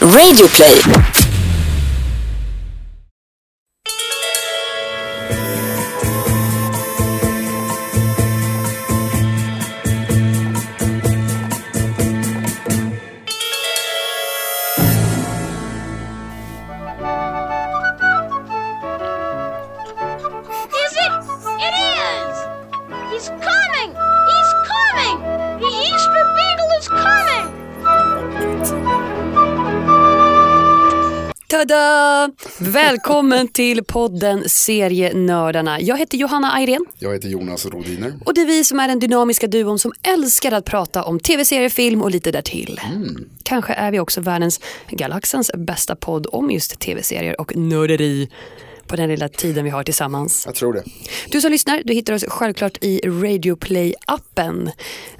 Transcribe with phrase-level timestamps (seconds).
[0.00, 1.17] Radioplay.
[1.17, 1.17] Is
[32.88, 35.80] Välkommen till podden Serienördarna.
[35.80, 38.14] Jag heter Johanna Ayrén Jag heter Jonas Rodiner.
[38.24, 41.68] och det är vi som är den dynamiska duon som älskar att prata om tv-serier,
[41.68, 42.80] film och lite därtill.
[43.42, 44.60] Kanske är vi också världens,
[44.90, 48.30] galaxens bästa podd om just tv-serier och nörderi
[48.86, 50.42] på den lilla tiden vi har tillsammans.
[50.46, 50.82] Jag tror det.
[51.30, 54.70] Du som lyssnar, du hittar oss självklart i Radioplay-appen.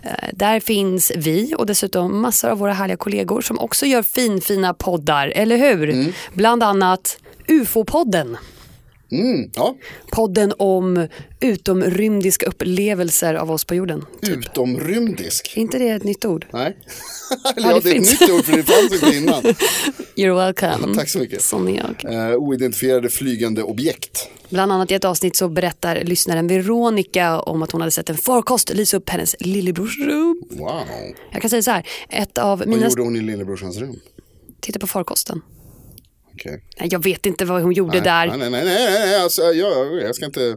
[0.03, 4.75] Eh, Där finns vi och dessutom massor av våra härliga kollegor som också gör finfina
[4.75, 6.13] poddar, eller hur?
[6.35, 8.37] Bland annat UFO-podden.
[9.11, 9.77] Mm, ja,
[10.13, 11.09] Podden om
[11.41, 14.05] utomrymdiska upplevelser av oss på jorden.
[14.23, 15.57] utomrymdisk.
[15.57, 16.47] Är inte det ett nytt ord?
[16.51, 16.77] Nej.
[17.57, 19.43] Eller ja, det det är ett nytt ord för det fanns inte innan.
[20.17, 20.95] You're welcome.
[20.95, 21.43] Tack så mycket.
[21.43, 22.05] Som jag.
[22.31, 24.29] Uh, oidentifierade flygande objekt.
[24.49, 28.17] Bland annat i ett avsnitt så berättar lyssnaren Veronica om att hon hade sett en
[28.17, 30.43] farkost lysa upp hennes lillebrors rum.
[30.51, 30.83] Wow.
[31.33, 32.89] Jag kan säga så här, ett av Vad mina...
[32.89, 33.97] gjorde hon i lillebrorsans rum?
[34.61, 35.43] Titta på farkosten.
[36.45, 38.27] Nej, Jag vet inte vad hon gjorde Nej, där.
[38.27, 39.17] nej, nej, nej, nej, nej.
[39.23, 40.57] Alltså, jag, jag ska inte...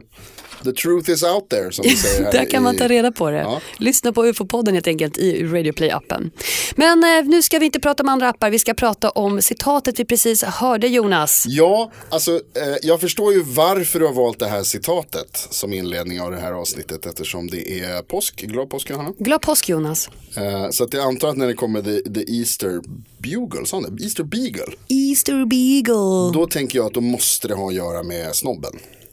[0.64, 3.12] The truth is out there som vi säger här Där kan man i- ta reda
[3.12, 3.36] på det.
[3.38, 3.60] Ja.
[3.78, 6.30] Lyssna på UFO-podden helt enkelt i Radioplay-appen.
[6.76, 9.98] Men eh, nu ska vi inte prata om andra appar, vi ska prata om citatet
[10.00, 11.44] vi precis hörde Jonas.
[11.48, 16.20] Ja, alltså eh, jag förstår ju varför du har valt det här citatet som inledning
[16.20, 18.40] av det här avsnittet eftersom det är påsk.
[18.42, 19.12] Glad påsk Johanna.
[19.18, 20.08] Glad påsk Jonas.
[20.36, 22.80] Eh, så att jag antar att när det kommer the, the Easter
[23.18, 24.04] Bugle, sa han det?
[24.04, 24.72] Easter Beagle.
[24.88, 26.32] Easter Beagle.
[26.40, 28.72] Då tänker jag att då måste det ha att göra med snobben.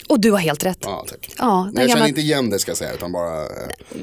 [0.09, 0.77] Och du har helt rätt.
[0.81, 1.31] Ja, tack.
[1.37, 3.41] Ja, Men jag känner gamla- inte igen det ska jag säga, utan bara...
[3.43, 3.47] eh,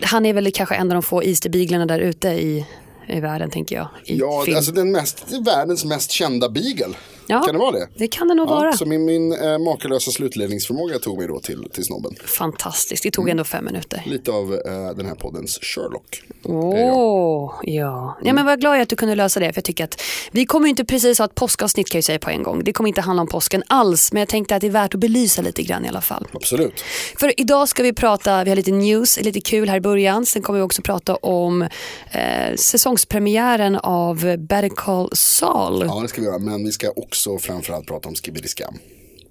[0.02, 2.66] Han är väl kanske en av de få Easter Beaglarna där ute i,
[3.08, 3.88] i världen tänker jag.
[4.04, 4.56] Ja, film.
[4.56, 6.94] alltså den mest, världens mest kända beagle.
[7.28, 7.88] Ja, Kan det vara det?
[7.96, 8.72] Det kan det nog vara.
[8.72, 12.14] Så min, min eh, makalösa slutledningsförmåga tog mig då till, till snobben.
[12.24, 13.30] Fantastiskt, det tog Mm.
[13.30, 14.02] ändå fem minuter.
[14.06, 16.22] Lite av eh, den här poddens Sherlock.
[16.44, 18.18] Åh, ja.
[18.22, 18.32] ja.
[18.32, 19.52] men vad glad jag att du kunde lösa det.
[19.52, 22.30] För jag tycker att vi kommer inte precis ha ett påskavsnitt kan jag säga på
[22.30, 22.64] en gång.
[22.64, 24.12] Det kommer inte handla om påsken alls.
[24.12, 26.26] Men jag tänkte att det är värt att belysa lite grann i alla fall.
[26.32, 26.80] Absolut.
[27.20, 30.26] För idag ska vi prata, vi har lite news, lite kul här i början.
[30.26, 35.84] Sen kommer vi också prata om eh, säsongspremiären av Better Call Saul.
[35.88, 36.38] Ja, det ska vi göra.
[36.38, 38.78] Men vi ska också framförallt prata om Skibidi Skam.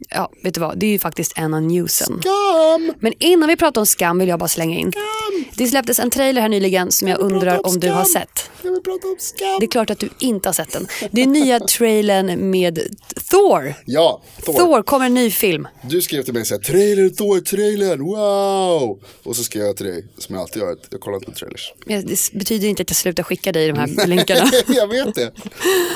[0.09, 0.77] Ja, vet du vad?
[0.77, 2.21] Det är ju faktiskt en av newsen.
[2.21, 2.93] Skam!
[2.99, 4.91] Men innan vi pratar om skam vill jag bara slänga in.
[5.57, 8.49] Det släpptes en trailer här nyligen som jag undrar om du har sett.
[8.61, 9.57] Jag vill prata om skam.
[9.59, 10.87] Det är klart att du inte har sett den.
[11.11, 12.79] Det är nya trailern med
[13.31, 13.73] Thor.
[13.85, 14.53] Ja, Thor.
[14.53, 15.67] Thor kommer en ny film.
[15.81, 18.99] Du skrev till mig så här, trailer, Thor, trailern, wow!
[19.23, 21.37] Och så skrev jag till dig, som jag alltid gör, att jag kollar inte på
[21.37, 21.73] trailers.
[21.85, 24.51] Men Det betyder inte att jag slutar skicka dig de här länkarna.
[24.67, 25.31] jag vet det.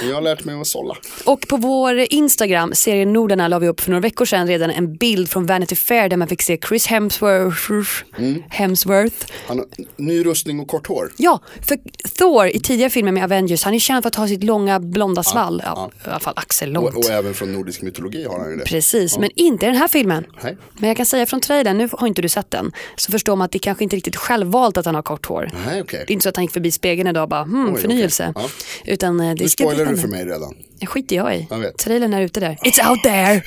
[0.08, 0.98] Jag har lärt mig att sålla.
[1.26, 4.96] Och på vår Instagram, serien Nordarna, la vi upp för några veckor sedan redan en
[4.96, 8.04] bild från Vanity Fair där man fick se Chris Hemsworth.
[8.50, 9.16] Hemsworth.
[9.48, 9.68] Han har
[9.98, 11.12] ny rustning och kort hår.
[11.18, 11.78] Ja, för
[12.18, 15.24] Thor i tidigare filmer med Avengers, han är känd för att ha sitt långa blonda
[15.24, 15.62] svall.
[15.66, 16.96] Ja, I alla fall axellångt.
[16.96, 18.66] Och, och även från nordisk mytologi har han ju det.
[18.66, 20.26] Precis, men inte i den här filmen.
[20.44, 20.58] Nej.
[20.78, 23.46] Men jag kan säga från trailern, nu har inte du sett den, så förstår man
[23.46, 25.50] att det kanske inte riktigt självvalt att han har kort hår.
[25.66, 26.04] Nej, okej.
[26.08, 28.34] Det är inte så att han gick förbi spegeln idag och bara, hmm, Oj, förnyelse.
[28.36, 28.50] okej.
[28.86, 30.56] Utan eh, det Nu spoilar du för mig redan.
[30.80, 31.48] Det skiter jag i.
[31.50, 31.78] Jag vet.
[31.78, 32.58] Trailern är ute där.
[32.64, 33.44] It's out there!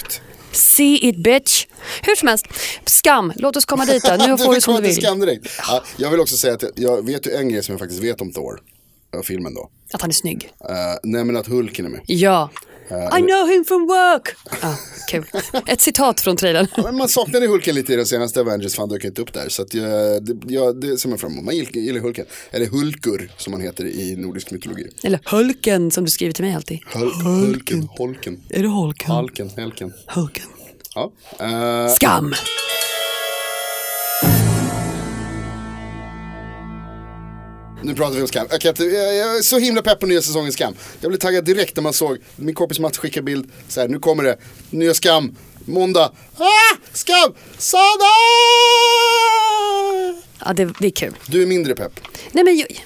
[0.52, 1.66] See it bitch!
[2.02, 2.46] Hur som helst,
[2.86, 4.26] skam, låt oss komma dit då.
[4.26, 4.96] Nu får du som du vill.
[4.96, 5.46] skam direkt.
[5.68, 8.02] Ja, jag vill också säga att jag, jag vet ju en grej som jag faktiskt
[8.02, 8.60] vet om Thor.
[9.18, 9.70] Av Filmen då.
[9.92, 10.50] Att han är snygg.
[10.70, 12.00] Uh, nej men att Hulken är med.
[12.06, 12.50] Ja.
[12.88, 14.28] Eh, I know him from work!
[14.62, 14.74] Ah,
[15.10, 15.24] kul.
[15.66, 16.66] Ett citat från trailern.
[16.76, 19.48] Men man saknade Hulken lite i den senaste Avengers, för han dök inte upp där.
[19.48, 21.44] Så att jag, det, jag, det ser man fram emot.
[21.44, 22.26] Man gillar, Hulken.
[22.50, 24.88] Eller Hulkur som han heter i nordisk mytologi.
[25.02, 26.78] Eller Hulken som du skriver till mig alltid.
[26.94, 29.10] Hul, Hulken, Holken, Är det Hulken?
[29.10, 29.92] Halken, Helken.
[30.06, 30.44] Hulken.
[30.94, 31.12] Ja.
[31.38, 32.34] eh, Skam!
[37.82, 38.46] Nu pratar vi om Skam.
[38.50, 40.74] Jag, inte, jag, jag är så himla pepp på nya säsongen Skam.
[41.00, 43.98] Jag blev taggad direkt när man såg, min kompis Mats skickade bild, så här, nu
[43.98, 44.36] kommer det,
[44.70, 48.04] nya Skam, måndag, ah, Skam, Sada!
[50.44, 51.14] Ja, det, det är kul.
[51.26, 52.00] Du är mindre pepp.
[52.32, 52.76] Nej, men, jag, ja,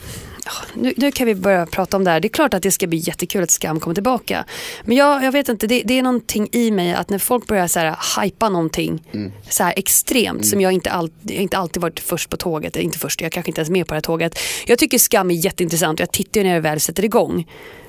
[0.75, 2.21] nu, nu kan vi börja prata om det här.
[2.21, 4.45] Det är klart att det ska bli jättekul att Skam kommer tillbaka.
[4.85, 7.67] Men jag, jag vet inte, det, det är någonting i mig att när folk börjar
[7.67, 9.03] så här, hypa någonting
[9.51, 12.77] så här extremt som jag inte, all, jag inte alltid varit först på tåget.
[12.77, 14.39] Inte först, jag kanske inte ens är med på det här tåget.
[14.67, 17.47] Jag tycker Skam är jätteintressant och jag tittar ju när jag väl sätter igång.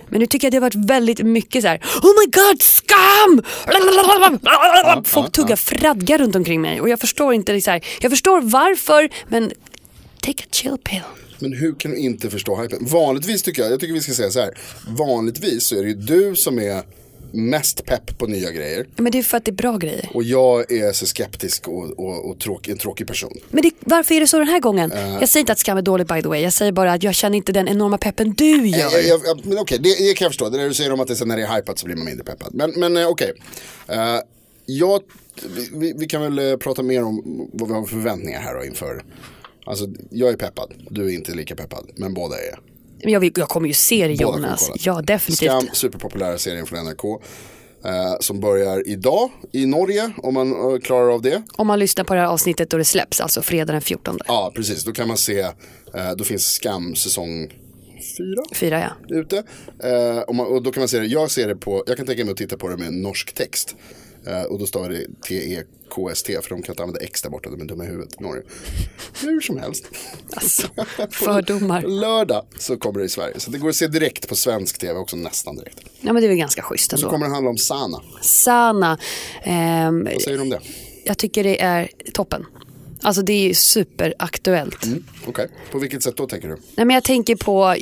[0.10, 1.78] Men nu tycker jag det har varit väldigt mycket så här.
[1.78, 3.44] Oh my god, skam!
[5.04, 9.10] Folk tuggar fradga runt omkring mig och jag förstår inte, så här, jag förstår varför
[9.28, 9.52] men
[10.22, 11.02] take a chill pill.
[11.40, 12.80] Men hur kan du inte förstå hypen?
[12.82, 14.58] Vanligtvis tycker jag, jag tycker vi ska säga så här.
[14.88, 16.84] Vanligtvis så är det ju du som är
[17.32, 18.88] mest pepp på nya grejer.
[18.96, 20.10] Men det är för att det är bra grejer.
[20.14, 23.34] Och jag är så skeptisk och, och, och tråkig, en tråkig person.
[23.50, 24.92] Men det, varför är det så den här gången?
[24.92, 25.18] Eh.
[25.20, 26.42] Jag säger inte att Skam är dåligt by the way.
[26.42, 28.80] Jag säger bara att jag känner inte den enorma peppen du gör.
[28.80, 30.50] Jag, jag, jag, men okej, det, det kan jag förstå.
[30.50, 32.06] Det där du säger om att det, sen när det är hypat så blir man
[32.06, 32.50] mindre peppad.
[32.54, 33.34] Men, men eh, okej.
[33.88, 34.20] Eh,
[34.66, 35.02] jag,
[35.74, 38.66] vi, vi kan väl eh, prata mer om vad vi har för förväntningar här då
[38.66, 39.04] inför.
[39.68, 42.60] Alltså, jag är peppad, du är inte lika peppad, men båda är.
[43.00, 44.72] Jag, vill- jag kommer ju se det Båda Jonas.
[44.80, 45.50] Ja definitivt.
[45.50, 47.04] Skam, superpopulära serien från NRK.
[47.86, 51.44] Eh, som börjar idag i Norge, om man eh, klarar av det.
[51.58, 54.20] Om man lyssnar på det här avsnittet då det släpps, alltså fredag den 14.
[54.28, 54.84] Ja, precis.
[54.84, 57.48] Då kan man se, eh, då finns Skam säsong
[58.18, 59.16] fyra Fyra ja.
[59.16, 59.38] ute.
[59.84, 62.06] Eh, och, man, och då kan man se det, jag ser det på, jag kan
[62.06, 63.76] tänka mig att titta på det med norsk text.
[64.28, 67.62] Eh, och då stavar det T-E-K-S-T för de kan inte använda X där borta, de
[67.62, 68.44] är dumma i huvudet i Norge.
[69.22, 69.86] Hur som helst.
[70.34, 70.68] Alltså,
[71.12, 71.82] fördomar.
[71.82, 73.40] Lördag så kommer det i Sverige.
[73.40, 75.80] Så det går att se direkt på svensk tv också, nästan direkt.
[76.02, 77.10] Ja men det är väl ganska schysst Så ändå.
[77.10, 78.02] kommer det handla om Sana.
[78.22, 78.98] Sana.
[79.44, 80.62] Ehm, Vad säger du om det?
[81.04, 82.46] jag tycker det är toppen.
[83.02, 84.86] Alltså det är ju superaktuellt.
[84.86, 86.54] Mm, Okej, på vilket sätt då tänker du?
[86.76, 87.76] Nej, men jag tänker på,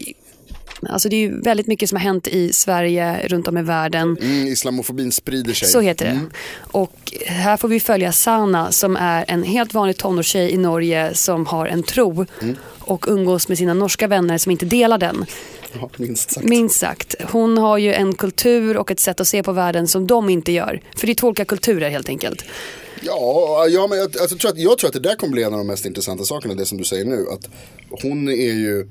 [0.90, 4.18] alltså det är ju väldigt mycket som har hänt i Sverige, runt om i världen.
[4.22, 5.68] Mm, islamofobin sprider sig.
[5.68, 6.20] Så heter det.
[6.58, 11.46] Och här får vi följa Sana som är en helt vanlig tonårstjej i Norge som
[11.46, 12.26] har en tro
[12.80, 15.26] och umgås med sina norska vänner som inte delar den.
[15.74, 16.48] Ja, minst sagt.
[16.48, 17.16] Minst sagt.
[17.32, 20.52] Hon har ju en kultur och ett sätt att se på världen som de inte
[20.52, 20.82] gör.
[20.98, 22.46] För det är två olika kulturer helt enkelt.
[23.02, 25.44] Ja, ja men jag, alltså, jag, tror att, jag tror att det där kommer bli
[25.44, 27.26] en av de mest intressanta sakerna, det som du säger nu.
[27.32, 27.50] Att
[27.90, 28.88] hon är ju,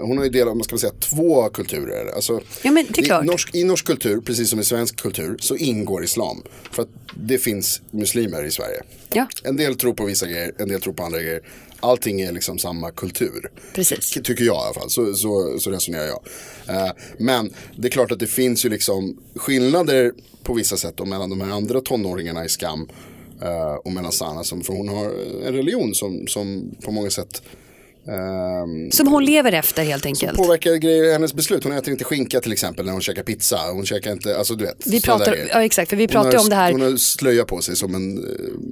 [0.00, 2.12] hon har ju del av, man ska säga, två kulturer.
[2.14, 6.42] Alltså, Ja, i, norsk, I norsk kultur, precis som i svensk kultur, så ingår islam.
[6.72, 8.82] För att det finns muslimer i Sverige.
[9.12, 9.28] Ja.
[9.44, 11.40] En del tror på vissa grejer, en del tror på andra grejer.
[11.80, 13.50] Allting är liksom samma kultur.
[13.74, 14.10] Precis.
[14.10, 16.20] Ty- Tycker jag i alla fall, så, så, så resonerar jag.
[16.68, 20.12] Eh, men det är klart att det finns ju liksom skillnader
[20.42, 22.88] på vissa sätt då, mellan de här andra tonåringarna i Skam
[23.42, 24.44] eh, och mellan Sanna.
[24.44, 25.04] Som, för hon har
[25.46, 27.42] en religion som, som på många sätt
[28.12, 30.36] ehm, Som hon lever efter helt enkelt.
[30.36, 31.64] påverkar grejer i hennes beslut.
[31.64, 33.58] Hon äter inte skinka till exempel när hon käkar pizza.
[33.72, 34.86] Hon käkar inte, alltså du vet.
[34.86, 36.72] Vi pratar, ja, exakt, för vi pratar ju har- om det här.
[36.72, 38.24] Hon har slöja på sig som en, eh,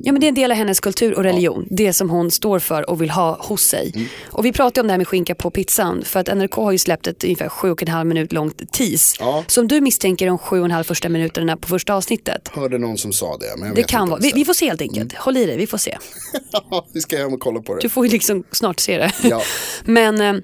[0.03, 1.67] Ja men det är en del av hennes kultur och religion.
[1.71, 3.93] Det som hon står för och vill ha hos sig.
[3.95, 4.07] Mm.
[4.31, 6.03] Och vi pratar ju om det här med skinka på pizzan.
[6.05, 9.17] För att NRK har ju släppt ett ungefär sju och en halv minut långt tease.
[9.21, 9.45] Ja.
[9.47, 12.49] Som du misstänker de sju och en halv första minuterna på första avsnittet.
[12.53, 13.47] hörde någon som sa det.
[13.59, 15.13] Men jag Det vet kan inte vara, vi, vi får se helt enkelt.
[15.15, 15.99] Håll i dig, vi får se.
[16.93, 17.81] vi ska hem och kolla på det.
[17.81, 19.13] Du får ju liksom snart se det.
[19.31, 19.43] Ja.
[19.85, 20.35] Men eh,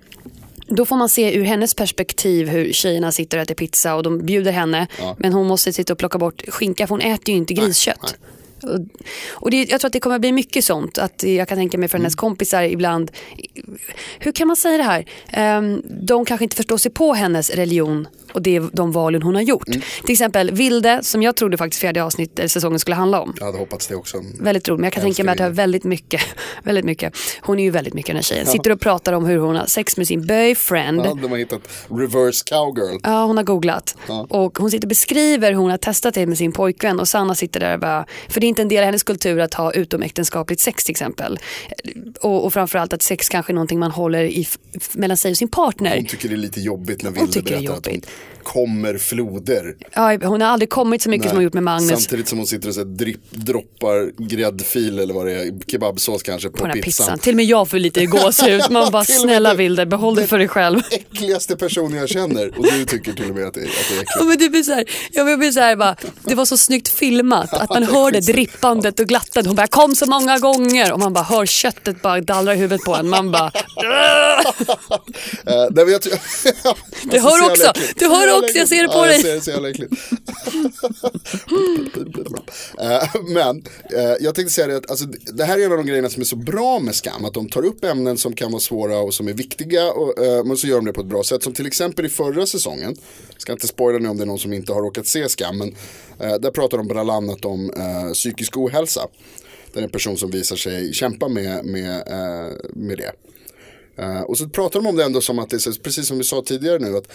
[0.68, 4.26] då får man se ur hennes perspektiv hur tjejerna sitter och äter pizza och de
[4.26, 4.86] bjuder henne.
[5.18, 8.16] Men hon måste sitta och plocka bort skinka för hon äter ju inte griskött.
[8.62, 8.78] Och,
[9.30, 10.98] och det, jag tror att det kommer bli mycket sånt.
[10.98, 12.02] Att jag kan tänka mig för Mm.
[12.04, 13.10] hennes kompisar ibland.
[14.18, 15.06] Hur kan man säga det här?
[15.30, 19.42] Ehm, de kanske inte förstår sig på hennes religion och det, de valen hon har
[19.42, 19.68] gjort.
[19.68, 19.80] Mm.
[20.04, 23.34] Till exempel Vilde som jag trodde faktiskt fjärde avsnitt, eller säsongen skulle handla om.
[23.38, 24.22] Jag hade hoppats det också.
[24.40, 26.20] Väldigt roligt, men jag kan tänka mig att det Älskar väldigt mycket,
[26.64, 27.16] väldigt mycket.
[27.40, 28.46] Hon är ju väldigt mycket den här tjejen.
[28.46, 31.00] Sitter och pratar om hur hon har sex med sin boyfriend.
[31.00, 33.00] Ja, de har hittat reverse cowgirl.
[33.02, 33.96] Ja, hon har googlat.
[34.08, 34.26] Ja.
[34.30, 37.34] Och hon sitter och beskriver hur hon har testat det med sin pojkvän och Sanna
[37.34, 39.72] sitter där och bara, för det är inte en del av hennes kultur att ha
[39.72, 41.38] utomäktenskapligt sex till exempel.
[42.20, 44.46] Och, och framförallt att sex kanske är någonting man håller i,
[44.92, 45.96] mellan sig och sin partner.
[45.96, 48.02] Hon tycker det är lite jobbigt när Vilde är berättar att hon.
[48.42, 49.74] Kommer floder.
[49.94, 51.90] Ja, hon har aldrig kommit så mycket som hon gjort med Magnus.
[51.90, 56.48] Samtidigt som hon sitter och så dripp, droppar gräddfil eller vad det är, kebabsås kanske
[56.48, 56.82] på, på pizzan.
[56.82, 57.18] pizzan.
[57.18, 58.62] Till och med jag får lite gåshud.
[58.70, 59.54] Man bara, snälla.
[59.54, 60.80] Vilde, behåll det för dig själv.
[60.90, 64.02] Äckligaste personen jag känner och du tycker till och med att det, att det är
[64.02, 64.12] äckligt.
[64.18, 66.88] Ja, men det blir så här, jag blir så här bara, det var så snyggt
[66.88, 69.46] filmat att man hör det drippandet och glattandet.
[69.46, 72.84] Hon bara kom så många gånger och man bara hör köttet bara dallra i huvudet
[72.84, 73.08] på en.
[73.08, 73.52] Man bara,
[75.46, 77.98] Eh, nej, jag, Alltså, hör så jävla också, äckligt.
[78.14, 79.12] Hör jävla också, jag ser det på ja, dig.
[79.14, 79.94] Jag ser det så jävla äckligt.
[82.80, 83.64] Eh, men
[83.94, 86.20] eh, jag tänkte säga det att alltså, det här är en av de grejerna som
[86.20, 87.24] är så bra med skam.
[87.24, 89.92] Att de tar upp ämnen som kan vara svåra och som är viktiga.
[89.92, 91.42] Och, eh, men så gör de det på ett bra sätt.
[91.42, 92.96] Som till exempel i förra säsongen.
[93.32, 95.58] Jag ska inte spoila nu om det är någon som inte har råkat se skam.
[95.58, 95.74] Men
[96.18, 97.72] där pratar de bland annat om
[98.12, 99.08] psykisk ohälsa.
[99.72, 102.04] Det är en person som visar sig kämpa med, med,
[102.74, 103.12] med det.
[103.96, 106.24] Eh, och så pratar de om det ändå som att det är precis som vi
[106.24, 106.96] sa tidigare nu.
[106.96, 107.12] att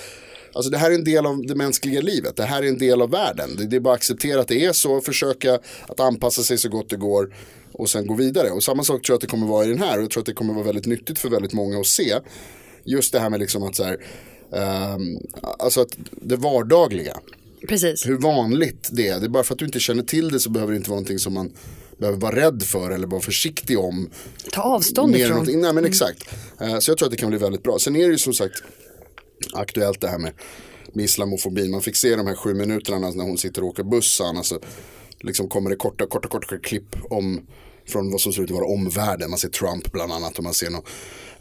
[0.58, 2.36] Alltså det här är en del av det mänskliga livet.
[2.36, 3.56] Det här är en del av världen.
[3.58, 5.02] Det, det är bara att acceptera att det är så.
[5.02, 7.36] Försöka att anpassa sig så gott det går.
[7.72, 8.50] Och sen gå vidare.
[8.50, 9.98] Och samma sak tror jag att det kommer vara i den här.
[9.98, 12.16] Och jag tror att det kommer vara väldigt nyttigt för väldigt många att se.
[12.84, 13.98] Just det här med liksom att så här.
[14.54, 15.18] ehm,
[15.60, 17.18] alltså att det vardagliga.
[17.68, 18.08] Precis.
[18.08, 19.20] Hur vanligt det är.
[19.20, 21.00] Det är bara för att du inte känner till det så behöver det inte vara
[21.00, 21.52] någonting som man
[21.98, 24.10] behöver vara rädd för eller vara försiktig om.
[24.52, 25.62] Ta avstånd ifrån.
[25.62, 26.30] Nej men exakt.
[26.62, 27.80] Eh, så jag tror att det kan bli väldigt bra.
[27.80, 28.64] Sen är det ju som sagt
[29.54, 30.34] aktuellt det här med,
[30.94, 31.72] med islamofobin.
[31.72, 34.22] Man fick se de här sju minuterna när hon sitter och åker buss.
[34.22, 34.60] Alltså,
[35.20, 37.48] liksom kommer det korta, korta, korta klipp om
[37.88, 39.30] från vad som ser ut att vara omvärlden.
[39.30, 40.84] Man ser Trump bland annat och man ser några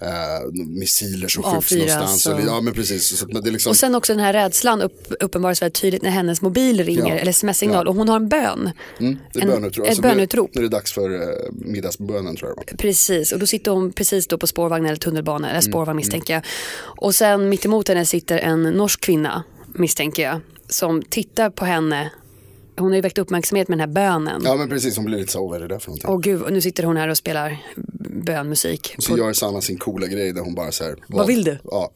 [0.01, 2.23] eh, missiler som skjuts A4 någonstans.
[2.23, 3.19] så- Och, ja men precis.
[3.19, 6.03] Så att det är liksom, Och sen också den här rädslan upp, uppenbaras väldigt tydligt
[6.03, 7.15] när hennes mobil ringer Ja.
[7.15, 8.71] eller sms-signal och hon har en bön.
[9.01, 9.85] mm, det är en- bönutrop.
[9.85, 10.51] ett Alltså, det- bönutrop.
[10.55, 12.79] Nu är det dags för eh, middagsbönen tror jag.
[12.79, 16.35] Precis, och då sitter hon precis då på spårvagn eller tunnelbana, Mm, eller spårvagn misstänker
[16.35, 16.43] jag.
[16.83, 19.43] Och sen mitt emot henne sitter en norsk kvinna,
[19.75, 22.11] misstänker jag, som tittar på henne.
[22.77, 24.43] Hon har ju väckt uppmärksamhet med den här bönen.
[24.45, 26.11] Ja men precis, hon blir lite så, vad är det där för någonting?
[26.11, 27.59] Åh gud, och nu sitter hon här och spelar
[28.25, 28.95] bönmusik.
[28.99, 30.97] Så På, gör Sanna sin coola grej där hon bara så här.
[31.07, 31.59] Vad vill du?
[31.65, 31.91] Ja.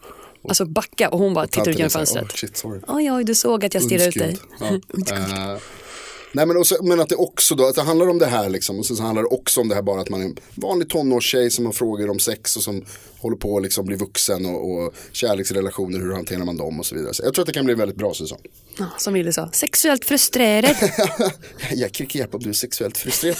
[0.48, 2.24] alltså backa och hon bara tittar ut genom fönstret.
[2.24, 2.80] Oh, shit, sorry.
[2.88, 4.38] Oj, oj, du såg att jag stirrade ut dig.
[4.60, 5.58] Ja.
[6.32, 8.78] Nej men, också, men att det också då, att det handlar om det här liksom.
[8.78, 10.88] Och sen så handlar det också om det här bara att man är en vanlig
[10.88, 12.84] tonårstjej som har frågor om sex och som
[13.18, 16.94] håller på att liksom bli vuxen och, och kärleksrelationer, hur hanterar man dem och så
[16.94, 17.14] vidare.
[17.14, 18.38] Så jag tror att det kan bli en väldigt bra säsong.
[18.78, 20.76] Ja, som Wille sa, sexuellt frustrerad.
[21.70, 23.36] jag kan hjälpa om du är sexuellt frustrerad.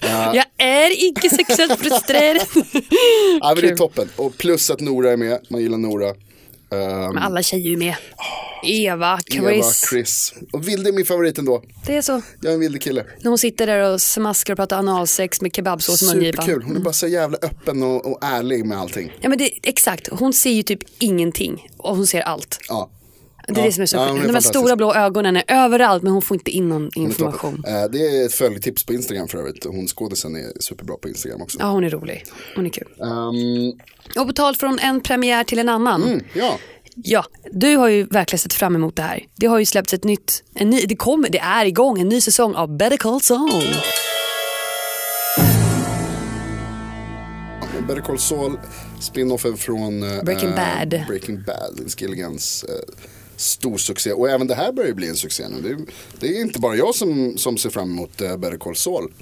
[0.34, 2.46] jag är icke sexuellt frustrerad.
[3.40, 4.08] ja, men det är toppen.
[4.16, 6.14] Och plus att Nora är med, man gillar Nora.
[6.70, 7.94] Ehm, Men alla tjejer är ju med.
[8.64, 9.42] Eva, Chris.
[9.42, 10.34] Eva, Chris.
[10.52, 11.62] Och Vilde är min favorit ändå.
[11.86, 12.22] Det är så.
[12.40, 13.04] Jag är en Vilde kille.
[13.20, 16.44] När hon sitter där och smaskar och pratar analsex med kebabsås i mungipan.
[16.44, 19.12] Superkul, hon är bara så jävla öppen och, och ärlig med allting.
[19.20, 22.58] Ja men det, exakt, hon ser ju typ ingenting och hon ser allt.
[22.68, 22.90] Ja.
[23.54, 23.66] Det är Ja.
[23.66, 26.22] det som är så Ja, är De här stora blå ögonen är överallt men hon
[26.22, 27.56] får inte in någon är information.
[27.56, 27.74] toppen.
[27.82, 29.64] Eh, Det är ett följtips på Instagram för övrigt.
[29.64, 31.58] Hon skådisen är superbra på Instagram också.
[31.60, 32.24] Ja hon är rolig,
[32.56, 32.88] hon är kul.
[33.02, 36.02] Ehm, Och tal från en premiär till en annan.
[36.02, 36.58] mm, ja,
[37.04, 39.26] Ja, du har ju verkligen sett fram emot det här.
[39.36, 42.20] Det har ju släppts ett nytt, en ny, det, kommer, det är igång en ny
[42.20, 43.64] säsong av Better Call Saul.
[47.88, 48.58] Better Call Saul,
[49.00, 51.02] spinoffen från eh, Breaking eh, Bad.
[51.08, 52.74] Breaking Bad, Vince Gilligans eh,
[53.40, 54.12] stor succé.
[54.12, 55.62] Och även det här börjar ju bli en succé nu.
[55.62, 55.78] Det är,
[56.20, 59.12] det är inte bara jag som, som ser fram emot eh, Better Call Saul.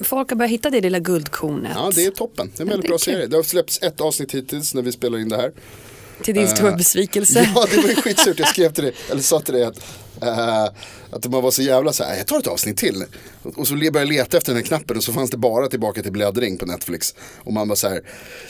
[0.00, 1.72] Folk har börjat hitta det lilla guldkornet.
[1.74, 2.50] Ja, det är toppen.
[2.56, 3.14] Det är en väldigt bra kul.
[3.14, 3.26] serie.
[3.26, 5.52] Det har släppts ett avsnitt hittills när vi spelar in det här.
[6.22, 7.50] Till din stora besvikelse.
[7.54, 8.38] Ja, det var ju skitsurt.
[8.38, 9.78] Jag skrev till dig, eller sa till dig att,
[10.22, 10.64] eh,
[11.10, 13.04] att man var så jävla så här, jag tar ett avsnitt till.
[13.42, 16.02] Och så började jag leta efter den här knappen och så fanns det bara tillbaka
[16.02, 17.14] till bläddring på Netflix.
[17.36, 18.02] Och man var så här,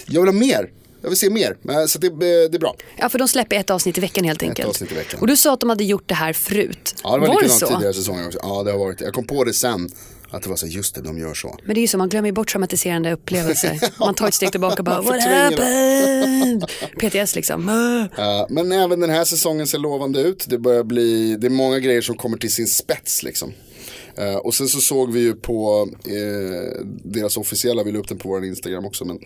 [0.06, 0.70] jag vill ha mer.
[1.02, 1.86] Jag vill se mer.
[1.86, 2.76] Så det, det är bra.
[2.96, 4.68] Ja, för de släpper ett avsnitt i veckan helt enkelt.
[4.68, 5.20] avsnitt i veckan.
[5.20, 6.94] Och du sa att de hade gjort det här förut.
[7.02, 7.66] Ja, det var, det likadant så?
[7.66, 8.38] tidigare säsonger också.
[8.42, 9.90] Ja, det har varit Jag kom på det sen.
[10.32, 11.56] Att det var så just det, de gör så.
[11.64, 13.80] Men det är ju så, man glömmer bort traumatiserande upplevelser.
[14.00, 16.64] Man tar ett steg tillbaka och bara, what happened?
[16.98, 17.68] PTS liksom.
[18.18, 20.46] Eh, men även den här säsongen ser lovande ut.
[20.48, 23.52] Det börjar bli, det är många grejer som kommer till sin spets liksom.
[24.14, 28.18] Eh, och sen så såg vi ju på eh, deras officiella, vi la upp den
[28.18, 29.18] på vår Instagram också, men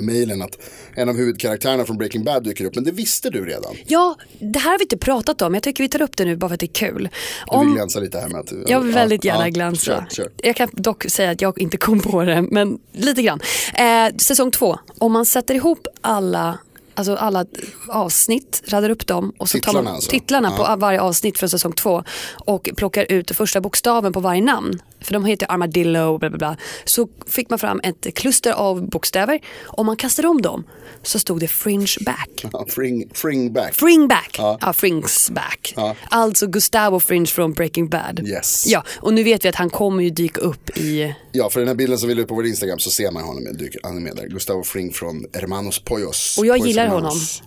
[0.00, 0.58] mejlen att
[0.94, 2.74] en av huvudkaraktärerna från Breaking Bad dyker upp.
[2.74, 3.74] Men det visste du redan.
[3.86, 5.54] Ja, det här har vi inte pratat om.
[5.54, 7.08] Jag tycker vi tar upp det nu bara för att det är kul.
[7.50, 8.52] Du vill Om, glänsa lite här med att...
[8.66, 9.84] jag vill väldigt gärna ja, glänsa.
[9.84, 10.28] Kör, kör.
[10.36, 13.40] Jag kan dock säga att jag inte kom på det, men lite grann.
[13.74, 16.58] Eh, säsong två, om man sätter ihop alla
[16.94, 17.44] Alltså alla
[17.88, 20.10] avsnitt, raddar upp dem och så tar Titlarna man alltså?
[20.10, 20.64] titlarna Ja.
[20.74, 22.04] på varje avsnitt från säsong två
[22.44, 24.82] och plockar ut första bokstaven på varje namn.
[25.00, 26.56] För de heter Armadillo bla bla bla.
[26.84, 29.40] Så fick man fram ett kluster av bokstäver.
[29.66, 30.64] Om man kastade om dem
[31.02, 32.44] så stod det fringe back.
[32.52, 33.74] Ja, fring, fring back.
[33.74, 34.34] Fring back.
[34.38, 34.58] Ja.
[34.60, 35.72] Ja, Frings back.
[35.76, 35.96] Ja.
[36.10, 38.20] Alltså Gustavo Fringe från Breaking Bad.
[38.28, 38.66] Yes.
[38.66, 41.14] Ja, och nu vet vi att han kommer ju dyka upp i...
[41.32, 43.22] Ja, för den här bilden som vi la upp på vår Instagram så ser man
[43.22, 44.26] honom, dyker- han är med där.
[44.26, 46.36] Gustavo Fring från Hermanos Poyos.
[46.38, 47.42] Och jag Poyos gillar Hermanos.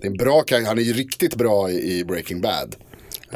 [0.00, 2.76] Det är en bra han är ju riktigt bra i Breaking Bad.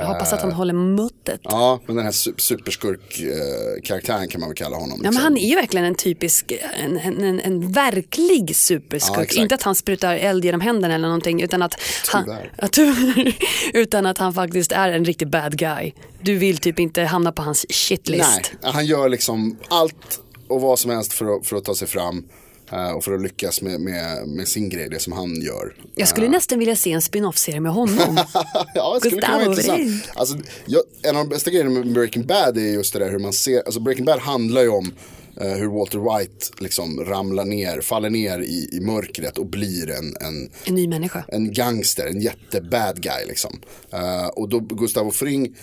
[0.00, 1.40] Jag hoppas att han håller muttet.
[1.42, 4.90] Ja, men den här su- superskurk-karaktären kan man väl kalla honom.
[4.90, 5.22] Ja, men liksom.
[5.24, 6.52] han är ju verkligen en typisk,
[6.84, 9.18] en, en, en, verklig Ja, superskurk.
[9.24, 9.38] exakt.
[9.42, 11.74] inte att han sprutar eld genom händerna eller någonting utan att,
[12.08, 12.52] han, Tyvärr.
[12.56, 13.34] ja, tyvärr.
[13.74, 15.92] utan att han faktiskt är en riktig bad guy.
[16.22, 18.52] Du vill typ inte hamna på hans shitlist.
[18.62, 21.88] Nej, han gör liksom allt och vad som helst för att, för att ta sig
[21.88, 22.24] fram.
[22.72, 25.74] Eh, och för att lyckas med, med, med sin grej, det som han gör.
[25.94, 28.16] Jag skulle nästan vilja se en spin-off-serie med honom.
[28.74, 30.10] ja, det skulle kunna vara intressant.
[30.14, 33.18] Alltså, jag, en av de bästa grejerna med Breaking Bad är just det där hur
[33.18, 34.92] man ser, alltså Breaking Bad handlar ju om
[35.40, 40.16] eh, hur Walter White liksom ramlar ner, faller ner i, i mörkret och blir en,
[40.20, 41.24] en, en ny människa.
[41.28, 43.60] en gangster, en jättebad guy liksom.
[43.92, 45.56] Eh, och då Gustavo Fring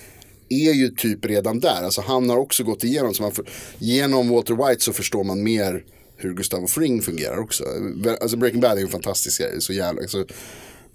[0.50, 3.46] är ju typ redan där, alltså han har också gått igenom, så man för,
[3.78, 5.84] genom Walter White så förstår man mer
[6.18, 7.64] hur Gustavo Fring fungerar också.
[8.22, 10.26] Alltså Breaking Bad är en fantastisk serie, så jävla, alltså,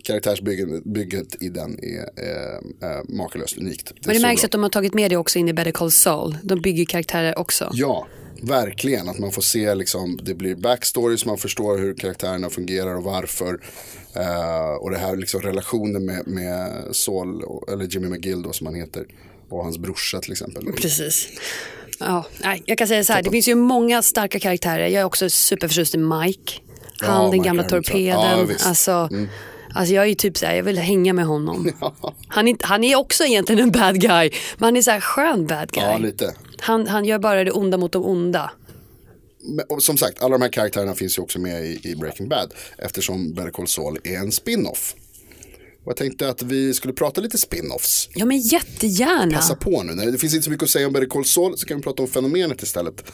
[0.03, 3.91] karaktärsbygget i den är eh, eh, makalöst unikt.
[3.91, 4.47] är Men det märks bra.
[4.47, 6.37] att de har tagit med det också in i Better Call Saul.
[6.43, 7.71] De bygger karaktärer också.
[7.73, 8.07] Ja,
[8.43, 9.09] verkligen.
[9.09, 13.61] Att man får se liksom, det blir backstories, man förstår hur karaktärerna fungerar och varför.
[14.17, 18.77] Eh, och det här liksom relationen med, med Saul, eller Jimmy McGill då som han
[18.77, 19.07] heter.
[19.49, 20.73] Och hans brorsa till exempel.
[20.73, 21.29] Precis.
[22.07, 24.87] Ja, nej, jag kan säga så här, det finns ju många starka karaktärer.
[24.87, 26.53] Jag är också superförtjust i Mike.
[27.01, 28.39] Han, Ja, den gamla torpeden.
[28.39, 28.61] Ja, visst.
[28.61, 28.69] Mm.
[28.69, 29.09] alltså,
[29.75, 31.73] alltså jag är ju typ så här, jag vill hänga med honom.
[32.29, 35.47] Han, är, han är också egentligen en bad guy, men han är så här skön
[35.47, 35.85] bad guy.
[35.85, 36.35] Ja, lite.
[36.61, 38.51] Han, han gör bara det onda mot de onda.
[39.45, 42.55] Men, som sagt, alla de här karaktärerna finns ju också med i, i Breaking Bad.
[42.79, 44.95] Eftersom Better Call Saul är en spin-off.
[45.85, 48.09] Och jag tänkte att vi skulle prata lite spin-offs.
[48.15, 49.37] Ja men jättegärna.
[49.37, 49.95] Passa på nu.
[49.95, 51.83] När det finns inte så mycket att säga om Better Call Saul så kan vi
[51.83, 53.13] prata om fenomenet istället.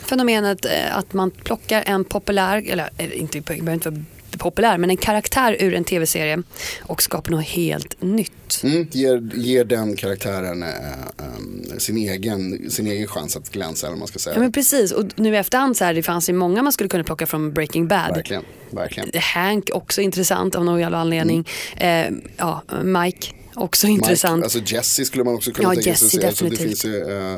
[0.00, 4.04] Fenomenet eh, att man plockar en populär, eller eh, inte, behöver inte vara
[4.38, 6.42] populär, men en karaktär ur en tv-serie
[6.82, 8.60] och skapar något helt nytt.
[8.62, 13.96] Mm, ger, ger den karaktären eh, eh, sin, egen, sin egen chans att glänsa eller
[13.96, 14.34] man ska säga.
[14.34, 16.88] Ja men precis, och nu i efterhand så här, det fanns ju många man skulle
[16.88, 18.14] kunna plocka från Breaking Bad.
[18.14, 19.10] Verkligen, verkligen.
[19.34, 21.48] Hank också intressant av någon jävla anledning.
[21.76, 24.36] Eh, ja, Mike också intressant.
[24.36, 26.26] Mike, alltså Jesse skulle man också kunna Ja, tänka Jesse, sig.
[26.26, 27.36] Alltså, det finns ju, eh,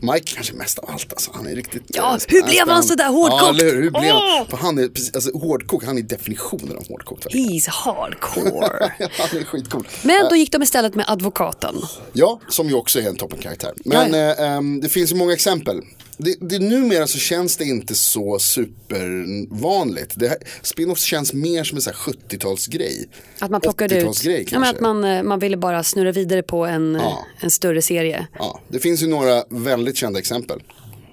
[0.00, 1.30] Mike kanske mest av allt alltså.
[1.34, 3.42] Han är riktigt Ja, eh, hur blev han sådär hårdkokt?
[3.42, 3.82] Ja, eller hur?
[3.82, 4.36] hur blev Åh!
[4.38, 4.46] han?
[4.46, 7.26] För han är precis, alltså hårdkokt, han är definitionen av hårdkokt.
[7.26, 8.92] He's hardcore.
[9.18, 9.88] han är skitcool.
[10.02, 11.74] Men då gick de istället med advokaten.
[12.12, 13.72] Ja, som ju också är en toppenkaraktär.
[13.84, 15.80] Men Ja, eh, ehm, det finns ju många exempel.
[16.16, 20.12] Det, det, numera så känns det inte så supervanligt.
[20.16, 23.08] Det här, spin-offs känns mer som en sån här 70-talsgrej.
[23.38, 26.42] Att man plockade ut, 80-talsgrej ja, men att man, eh, man ville bara snurra vidare
[26.42, 27.24] på en, eh, Ja.
[27.40, 28.26] en större serie.
[28.38, 30.62] Ja, det finns ju några väldigt kända exempel.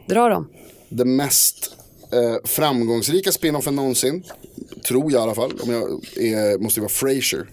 [0.07, 0.47] Dra dem.
[0.89, 1.75] Det mest
[2.13, 4.23] eh, framgångsrika spin-offen någonsin,
[4.87, 5.83] tror jag i alla fall, om jag
[6.25, 7.45] är, måste vara Frasier.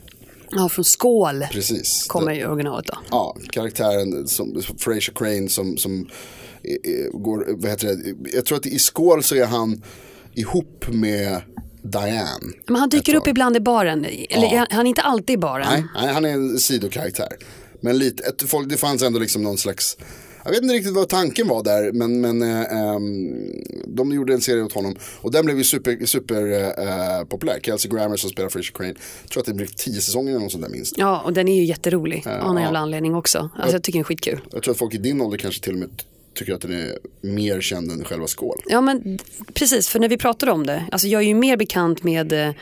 [0.50, 2.06] Ja, från Skål Precis.
[2.08, 2.98] kommer i originalet då.
[3.11, 6.08] Ja, karaktären som Fraser Crane som, som eh, eh,
[7.12, 9.83] går, vad heter det, jag tror att i Skål så är han
[10.35, 11.42] ihop med
[11.83, 12.52] Diane.
[12.66, 14.07] Men han dyker upp ibland i baren.
[14.31, 15.66] Eller han, han är inte alltid i baren.
[15.70, 17.37] Nej, nej, han är en sidokaraktär.
[17.81, 19.96] Men lite, ett, folk, det fanns ändå liksom någon slags,
[20.44, 23.37] jag vet inte riktigt vad tanken var där, men, men eh, ehm,
[23.87, 24.96] de gjorde en serie åt honom.
[25.20, 27.61] Och den blev ju super, super eh, populär.
[27.62, 30.52] Kelsey Grammer som spelar Fraser Crane, jag tror att det blev tio säsonger eller något
[30.52, 30.98] sånt där minst.
[30.98, 32.62] Ja, och den är ju jätterolig av någon ja.
[32.62, 33.50] jävla anledning också.
[33.57, 34.40] Alltså jag tycker den är skitkul.
[34.50, 35.90] Jag tror att folk i din ålder kanske till och med
[36.38, 38.62] tycker att den är mer känd än själva Skål.
[38.66, 39.18] Ja men
[39.55, 42.55] precis, för när vi pratade om det, alltså jag är ju mer bekant med, eh,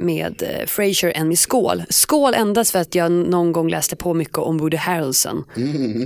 [0.00, 1.82] med eh, Frasier än med Skål.
[1.88, 5.44] Skål endast för att jag någon gång läste på mycket om Woody Harrelson.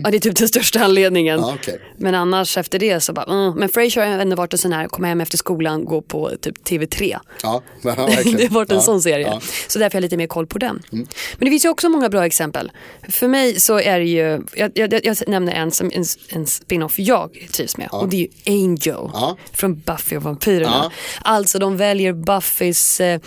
[0.04, 1.40] Ja, det är typ den största anledningen.
[1.40, 1.80] Ja, okej.
[1.96, 3.58] Men annars efter det så bara, mm.
[3.58, 6.66] men Frasier har ändå varit en sån här, komma hem efter skolan, gå på typ
[6.66, 7.18] TV3.
[7.42, 8.36] Ja, verkligen.
[8.36, 9.26] det har varit en ja, sån serie.
[9.26, 9.40] Ja.
[9.68, 10.82] Så därför har jag lite mer koll på den.
[10.90, 11.06] Men
[11.38, 12.72] det finns ju också många bra exempel.
[13.08, 16.98] För mig så är det ju, jag, jag, jag nämner en, som, en, en spin-off
[16.98, 17.88] jag trivs med.
[17.92, 18.28] Och det är ju
[18.64, 19.36] Angel Ja.
[19.52, 20.70] från Buffy och vampyrerna.
[20.84, 20.90] Ja.
[21.22, 23.20] Alltså de väljer Buffys, eh,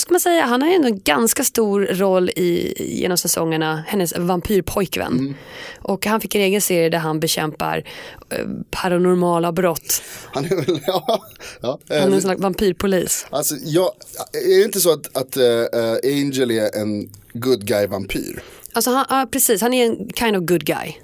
[0.00, 4.18] vad ska man säga, han har ju en ganska stor roll i, genom säsongerna, hennes
[4.18, 5.12] vampyrpojkvän.
[5.12, 5.34] Mm.
[5.78, 7.84] Och han fick en egen serie där han bekämpar
[8.30, 10.02] eh, paranormala brott.
[10.32, 11.22] Han är väl, ja.
[11.60, 11.78] ja.
[11.88, 13.26] Han är eh, en slags vampyrpolis.
[13.30, 13.90] Alltså, jag,
[14.32, 18.42] är det inte så att, att eh, eh, Angel är en good guy vampyr?
[18.72, 20.94] Alltså han, ja, precis, han är en kind of good guy.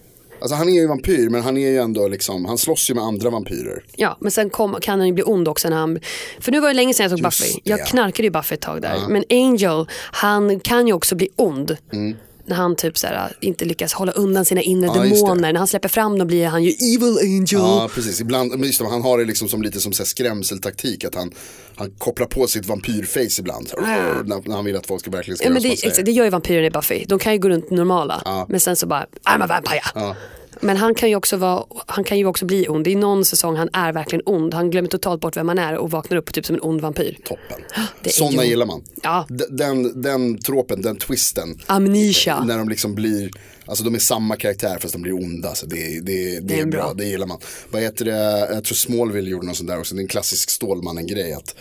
[0.40, 3.04] Alltså han är ju vampyr men han är ju ändå liksom, han slåss ju med
[3.04, 3.84] andra vampyrer.
[3.96, 5.98] Ja, men sen kom, kan han ju bli ond också när han...
[6.40, 7.52] För nu var det länge sedan jag tog Just Buffy.
[7.64, 7.84] det, Jag ja.
[7.84, 9.00] knarkade ju Buffy ett tag där.
[9.08, 11.76] Men Angel, han kan ju också bli ond.
[11.92, 12.16] Mm.
[12.46, 15.52] När han typ såhär, inte lyckas hålla undan sina inre Ja, demoner.
[15.52, 17.46] När han släpper fram dem blir han ju evil angel.
[17.60, 21.14] Ja precis, ibland, just det, han har det liksom som lite som så skrämseltaktik att
[21.14, 21.32] han,
[21.76, 23.68] han kopplar på sitt vampyrface ibland.
[23.68, 26.04] Så, här, när, när han vill att folk ska verkligen ska Ja, men det, exakt,
[26.04, 27.04] det gör ju vampyrerna i Buffy.
[27.08, 28.46] De kan ju gå runt normala.
[28.48, 30.14] Men sen så bara, I'm a vampire.
[30.60, 32.86] Men han kan, ju också vara, han kan ju också bli ond.
[32.88, 34.54] I någon säsong han är verkligen ond.
[34.54, 37.18] Han glömmer totalt bort vem han är och vaknar upp typ som en ond vampyr.
[37.24, 37.58] Toppen.
[38.10, 38.82] Sådana ju- gillar man.
[39.02, 39.26] Ja.
[39.48, 41.60] Den, den tråpen, den twisten.
[41.66, 42.44] Amnesia.
[42.44, 43.30] När de liksom blir,
[43.66, 45.54] alltså de är samma karaktär fast de blir onda.
[45.54, 46.92] Så det, det, det, är bra.
[46.96, 47.38] det gillar man.
[47.70, 49.94] Vad heter det, jag tror Smallville gjorde något sånt där också.
[49.94, 51.32] Det är en klassisk Stålmannen-grej.
[51.32, 51.54] Att,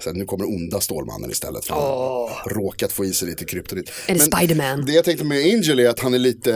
[0.00, 1.64] så här, nu kommer onda Stålmannen istället.
[1.64, 3.92] För har råkat få i sig lite kryptonit.
[4.08, 4.84] Är det Spiderman?
[4.86, 6.52] Det jag tänkte med Angel är att han är lite,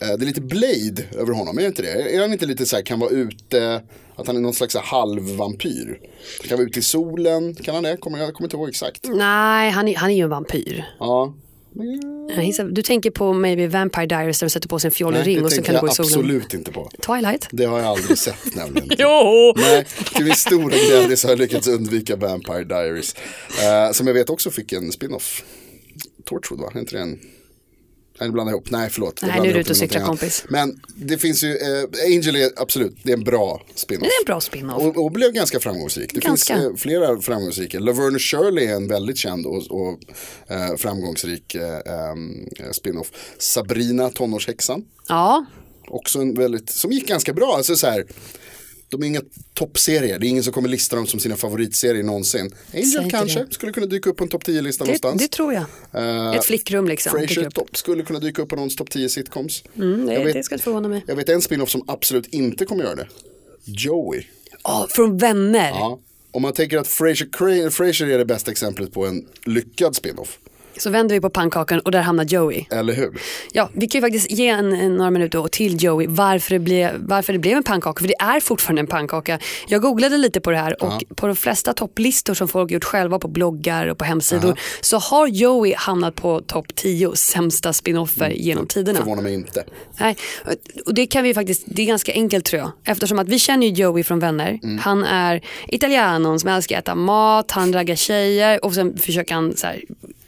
[0.00, 1.58] eh, det är lite Blade över honom.
[1.58, 2.14] Är det inte det?
[2.16, 3.82] Är han inte lite så här, kan vara ute,
[4.16, 6.00] att han är någon slags halvvampyr?
[6.40, 7.96] Han kan vara ute i solen, kan han det?
[7.96, 9.00] Kommer, jag kommer inte ihåg exakt.
[9.04, 10.84] Nej, han är, han är ju en vampyr.
[10.98, 11.34] Ja.
[12.70, 15.44] Du tänker på maybe Vampire Diaries där de sätter på sig en fjollig ring det
[15.44, 16.08] och så kan du gå i solen.
[16.08, 16.90] absolut inte på.
[17.06, 17.48] Twilight?
[17.50, 18.88] Det har jag aldrig sett nämligen.
[18.98, 19.52] Jo!
[19.56, 23.14] Nej, till min stora glädje så har jag lyckats undvika Vampire Diaries.
[23.62, 25.44] Eh, som jag vet också fick en spin-off.
[26.24, 26.70] Torchwood va?
[26.74, 27.18] Är inte det en?
[28.20, 28.70] Nej, jag ihop.
[28.70, 29.22] Nej, förlåt.
[29.22, 30.44] Nej, nu är du ute och cyklar, annat.
[30.48, 34.02] Men det finns ju, eh, Angel är absolut, det är en bra spin-off.
[34.02, 34.82] Det är en bra spin-off.
[34.82, 36.14] Och, och blev ganska framgångsrik.
[36.14, 36.54] Det Ganska.
[36.54, 37.78] finns eh, flera framgångsrika.
[37.78, 39.98] Laverne Shirley är en väldigt känd och, och
[40.48, 43.10] eh, framgångsrik eh, em, spin-off.
[43.38, 44.84] Sabrina, tonårshäxan.
[45.08, 45.46] Ja,
[45.88, 47.54] Också en väldigt, som gick ganska bra.
[47.56, 48.06] Alltså så här,
[48.88, 49.20] de är inga
[49.54, 50.18] toppserier.
[50.18, 52.54] Det är ingen som kommer lista dem som sina favoritserier någonsin.
[52.74, 53.54] Angel kanske det.
[53.54, 55.22] skulle kunna dyka upp på en topp 10-lista det, någonstans.
[55.22, 55.64] det tror jag.
[55.92, 57.12] Eh, Ett flickrum liksom.
[57.12, 59.64] Frasier topp skulle kunna dyka upp på någons topp 10 sitcoms.
[59.76, 61.04] Mm, det, jag, vet, det ska inte förvåna mig.
[61.06, 63.08] jag vet en spin-off som absolut inte kommer göra det.
[63.64, 64.22] Joey.
[64.62, 65.68] Ja, från Vänner.
[65.70, 66.00] Ja.
[66.30, 70.38] Om man tänker att Frasier, Frasier är det bästa exemplet på en lyckad spin-off.
[70.78, 72.64] Så vänder vi på pannkakan och där hamnar Joey.
[72.70, 73.20] Eller hur?
[73.52, 76.90] Ja, vi kan ju faktiskt ge en, några minuter då till Joey varför det, blev,
[76.98, 78.00] varför det blev en pannkaka.
[78.00, 79.38] För det är fortfarande en pannkaka.
[79.68, 83.18] Jag googlade lite på det här och på de flesta topplistor som folk gjort själva
[83.18, 88.66] på bloggar och på hemsidor så har Joey hamnat på topp 10 sämsta spinoffer genom
[88.66, 88.98] tiderna.
[88.98, 89.64] Förvånar mig inte.
[90.00, 90.16] Nej,
[90.86, 92.72] och det kan vi faktiskt, det är ganska enkelt tror jag.
[92.84, 94.78] Eftersom att vi känner ju Joey från Vänner.
[94.80, 99.56] Han är italianon som älskar att äta mat, han raggar tjejer och sen försöker han
[99.56, 99.82] så här,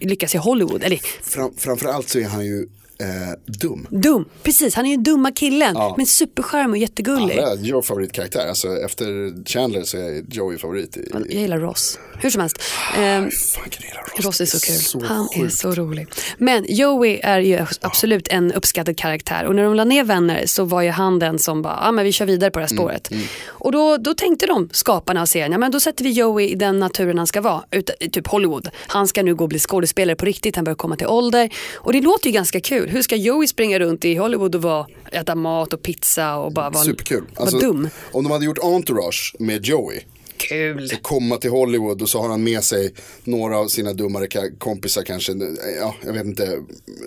[0.06, 0.82] lyckas i Hollywood.
[0.82, 2.66] Eller Fram, framförallt så är han ju
[3.00, 3.06] eh,
[3.46, 3.86] dum.
[3.90, 5.74] dum, precis han är ju dumma killen.
[5.74, 5.94] Ja.
[5.96, 7.38] Men superskärm och jättegullig.
[7.38, 8.48] Alla, Joe favoritkaraktär.
[8.48, 9.06] Alltså efter
[9.44, 10.96] Chandler så är Joey favorit.
[10.96, 11.98] I, Jag gillar Ross.
[12.20, 12.62] Hur som helst.
[12.96, 14.24] Jag gilla Ross?
[14.24, 14.76] Ross är så kul.
[14.76, 15.54] Så han är sjukt.
[15.54, 16.06] så rolig.
[16.38, 19.44] Men Joey är ju absolut en uppskattad karaktär.
[19.44, 21.92] Och när de la ner vänner så var ju han den som bara, ja ah,
[21.92, 23.10] men vi kör vidare på det här Mm, spåret.
[23.46, 26.54] Och då, då tänkte de, skaparna av serien, ja men då sätter vi Joey i
[26.54, 27.62] den naturen han ska vara.
[27.70, 28.68] Ut, typ Hollywood.
[28.86, 31.50] Han ska nu gå och bli skådespelare på riktigt, han börjar komma till ålder.
[31.76, 32.87] Och det låter ju ganska kul.
[32.88, 36.70] Hur ska Joey springa runt i Hollywood och vara, äta mat och pizza och bara
[36.70, 37.24] vara, Superkul.
[37.36, 37.88] vara dum?
[38.12, 40.00] Om de hade gjort Entourage med Joey.
[40.38, 40.90] Kul.
[41.02, 45.32] Komma till Hollywood och så har han med sig några av sina dummare kompisar kanske.
[45.80, 46.62] Ja, jag vet inte.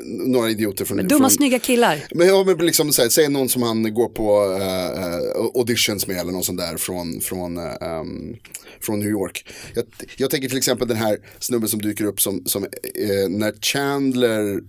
[0.05, 0.97] Några idioter från...
[0.97, 2.03] Dumma från, snygga killar.
[2.11, 6.17] Men ja, men liksom så här, säg någon som han går på eh, auditions med
[6.17, 8.35] eller någon sån där från, från, ehm,
[8.81, 9.45] från New York.
[9.75, 9.85] Jag,
[10.17, 14.61] jag tänker till exempel den här snubben som dyker upp som, som eh, när Chandler,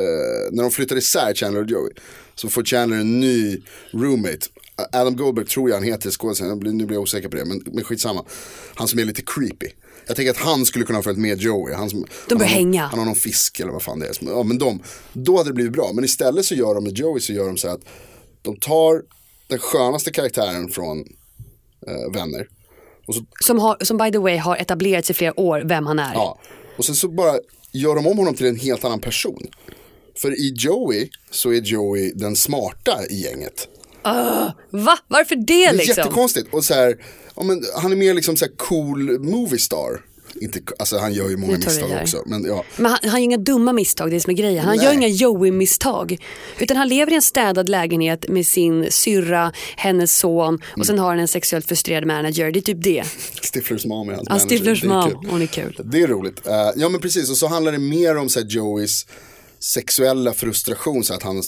[0.00, 1.92] eh, när de flyttar isär Chandler och Joey,
[2.34, 4.38] så får Chandler en ny roommate.
[4.92, 7.84] Adam Goldberg tror jag han heter skådespelaren, nu blir- jag osäker på det, men, men
[7.84, 8.24] skitsamma.
[8.74, 9.66] Han som är lite creepy.
[10.06, 11.74] Jag tänker att han skulle kunna ha följt med Joey.
[11.74, 12.86] Han, som, De bör han, har- hänga.
[12.86, 14.12] Han har någon fisk eller vad fan det är.
[14.26, 14.82] Ja men de,
[15.12, 15.90] då hade det blivit bra.
[15.94, 17.80] Men istället så gör de med Joey så gör de så att
[18.42, 19.02] de tar
[19.48, 20.98] den skönaste karaktären från
[21.86, 22.48] eh, Vänner.
[23.06, 25.98] Och så, Som, har, som by the way har etablerats i flera år vem han
[25.98, 26.14] är.
[26.14, 26.40] ja,
[26.78, 27.34] och sen så bara
[27.72, 29.46] gör de om honom till en helt annan person.
[30.20, 33.68] För i Joey så är Joey den smarta i gänget.
[34.70, 34.98] Va?
[35.08, 35.94] Varför det Det är liksom?
[35.96, 36.54] jättekonstigt.
[36.54, 36.96] Och så här,
[37.36, 40.00] ja, men han är mer liksom så cool movie star.
[40.40, 42.22] Inte, alltså han gör ju många misstag också.
[42.26, 44.64] Men ja, Men han, han gör inga dumma misstag, det är som är grejen.
[44.64, 44.84] Han Nej.
[44.86, 46.18] gör inga Joey-misstag.
[46.58, 51.10] Utan han lever i en städad lägenhet med sin syrra, hennes son och sen har
[51.10, 52.50] han en sexuellt frustrerad manager.
[52.50, 53.04] Det är typ det.
[53.52, 54.48] Stiflers mom är hans Ja, manager.
[54.56, 55.76] Stiflers är mom, hon är kul.
[55.84, 56.46] Det är roligt.
[56.46, 59.06] Eh, ja men precis, och så handlar det mer om så Joeys
[59.60, 61.42] sexuella frustration så att han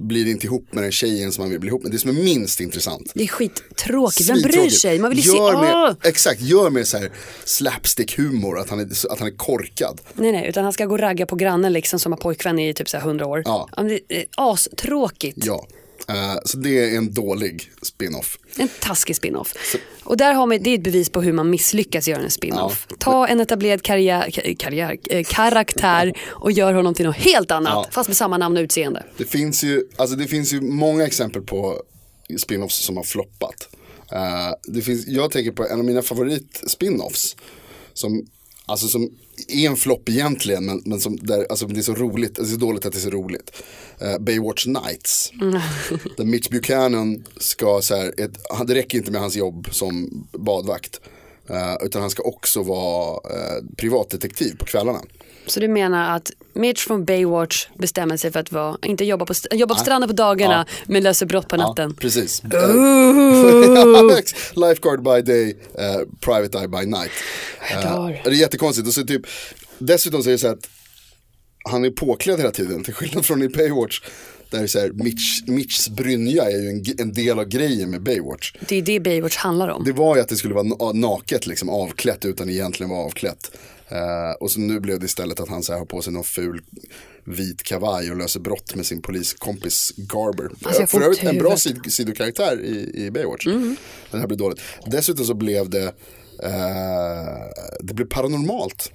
[0.00, 1.92] blir inte ihop med den tjejen som han vill bli ihop med.
[1.92, 3.12] Det som är minst intressant.
[3.14, 4.30] Det är skittråkigt.
[4.30, 4.98] Vem bryr sig?
[4.98, 5.36] Man vill ju se...
[5.36, 6.08] gör med, Åh!
[6.08, 7.10] Exakt, gör med så här
[7.44, 10.00] slapstick-humor, att han, är, att han är korkad.
[10.14, 12.74] Nej, nej, utan han ska gå och ragga på grannen liksom som har pojkvän i
[12.74, 13.42] typ så här 100 år.
[13.44, 13.68] Ja.
[13.76, 15.38] Det är astråkigt.
[15.46, 15.66] Ja,
[16.08, 18.38] Eh, så det är en dålig spin-off.
[18.56, 19.54] En taskig spin-off.
[20.04, 22.86] Och där har man, det är ett bevis på hur man misslyckas göra en spin-off.
[22.98, 27.72] Ta en etablerad karriär, ka- karriär, eh, karaktär och gör honom till något helt annat.
[27.72, 27.86] Ja.
[27.90, 29.04] Fast med samma namn och utseende.
[29.16, 31.82] Det finns ju, alltså det finns ju många exempel på
[32.38, 33.68] spin-offs som har floppat.
[34.12, 37.36] Eh, det finns, jag tänker på en av mina favorit-spin-offs.
[37.94, 38.26] Som,
[38.66, 39.10] alltså som
[39.48, 42.46] är en flopp egentligen, men, men som där, alltså det är så roligt, det är
[42.46, 43.62] så dåligt att det är så roligt.
[43.98, 45.32] Eh, Baywatch Nights.
[46.16, 51.00] där Mitch Buchanan ska så här, ett, det räcker inte med hans jobb som badvakt.
[51.50, 55.00] Eh, utan han ska också vara eh, privatdetektiv på kvällarna.
[55.46, 59.34] Så du menar att Mitch från Baywatch bestämmer sig för att vara, inte jobba på,
[59.52, 61.90] jobba på stranden på dagarna men löser brott på natten.
[61.94, 62.42] Ja, precis.
[64.56, 67.10] Lifeguard by day, eh, private eye by night.
[67.72, 67.80] Eh,
[68.24, 68.88] det är jättekonstigt.
[68.88, 69.22] Och så typ,
[69.78, 70.68] dessutom så är det så att
[71.70, 74.00] han är påklädd hela tiden, till skillnad från i Baywatch.
[74.54, 78.52] Där så här, Mitch, Mitchs brynja är ju en, en del av grejen med Baywatch.
[78.68, 79.84] Det är det Baywatch handlar om.
[79.84, 83.56] Det var ju att det skulle vara na- naket, liksom avklätt utan egentligen vara avklätt.
[83.88, 86.24] Eh, och så nu blev det istället att han så här, har på sig någon
[86.24, 86.60] ful
[87.24, 90.50] vit kavaj och löser brott med sin poliskompis Garber.
[90.64, 91.48] Alltså, För övrigt en bra.
[91.48, 91.56] Mm.
[91.56, 93.46] sid- sidokaraktär i, i Baywatch.
[93.46, 93.76] Men
[94.10, 94.60] det här blir dåligt.
[94.86, 95.84] Dessutom så blev det,
[96.42, 97.44] eh,
[97.80, 98.92] det blev paranormalt.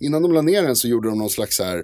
[0.00, 1.82] Innan de la ner den så gjorde de någon slags så här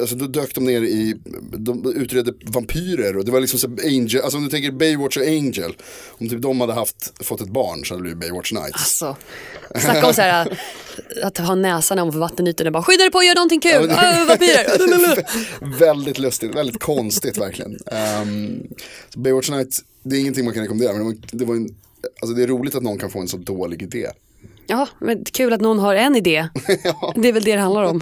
[0.00, 1.16] Alltså då dök de ner i,
[1.58, 5.22] de utredde vampyrer och det var liksom så Angel, alltså om du tänker Baywatch och
[5.22, 5.76] Angel.
[6.08, 8.72] Om typ de hade haft, fått ett barn så hade det blivit Baywatch Nights.
[8.72, 9.16] Alltså,
[9.80, 10.58] snacka om så här,
[11.22, 13.90] att ha näsan ovanför vattenytan och bara skydda dig på gör någonting kul.
[13.90, 15.78] Äh, vampyrer.
[15.78, 17.78] väldigt lustigt, väldigt konstigt verkligen.
[18.22, 18.68] Um,
[19.16, 21.68] Baywatch Nights, det är ingenting man kan rekommendera men det var en,
[22.20, 24.10] alltså det är roligt att någon kan få en så dålig idé.
[24.66, 26.48] Ja, men kul att någon har en idé.
[27.14, 28.00] Det är väl det det handlar om.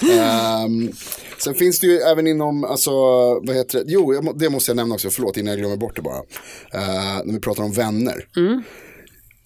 [0.12, 0.92] Ehm,
[1.44, 2.90] sen finns det ju även inom, alltså,
[3.40, 6.02] vad heter det, jo det måste jag nämna också, förlåt innan jag glömmer bort det
[6.02, 6.18] bara.
[6.72, 8.26] Eh, när vi pratar om vänner.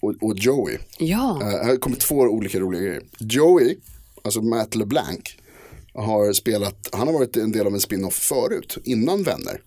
[0.00, 0.78] Och, och Joey.
[0.98, 3.02] Ja, Uh, här kommer två olika roliga grejer.
[3.18, 3.76] Joey,
[4.22, 5.20] alltså Matt LeBlanc,
[5.94, 9.60] har spelat, han har varit en del av en spin-off förut, innan Vänner.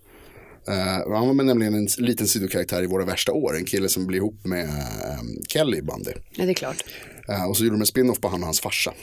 [0.68, 4.06] Eh, han var med nämligen en liten sidokaraktär i Våra värsta år, en kille som
[4.06, 6.10] blir ihop med eh, Kelly Bundy.
[6.30, 6.84] ja, det är klart.
[7.28, 8.94] Eh, och så gjorde de en spin-off på han och hans farsa.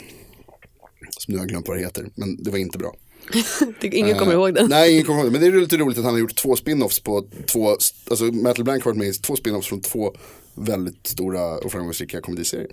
[1.18, 2.94] Som nu har jag glömt vad det heter, men det var inte bra.
[3.82, 4.70] Ingen kommer ihåg den.
[4.70, 5.32] Nej, ingen kommer ihåg det.
[5.32, 7.76] Men det är lite roligt att han har gjort två spin-offs på två,
[8.10, 10.14] alltså Matt LeBlanc har varit med i två spin-offs från två
[10.54, 12.70] väldigt stora och framgångsrika komediserier.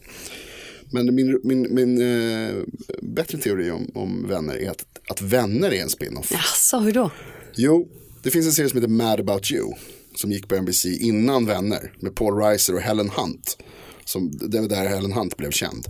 [0.91, 2.56] Men min, min, min eh,
[3.02, 6.32] bättre teori om, om vänner är att, att vänner är en spin-off.
[6.32, 7.12] Jaså, hur då?
[7.56, 7.88] Jo,
[8.25, 9.73] det finns en serie som heter Mad About You.
[10.15, 11.93] Som gick på NBC innan Vänner.
[11.99, 13.57] Med Paul Reiser och Helen Hunt.
[14.05, 15.88] Som, det var där Helen Hunt blev känd.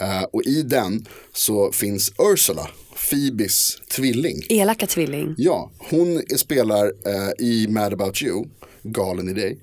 [0.00, 2.68] Eh, och i den så finns Ursula,
[3.10, 4.42] Phoebes tvilling.
[4.48, 5.34] Elaka tvilling.
[5.38, 8.44] Ja, hon spelar eh, i Mad About You,
[8.82, 9.58] Galen i dig.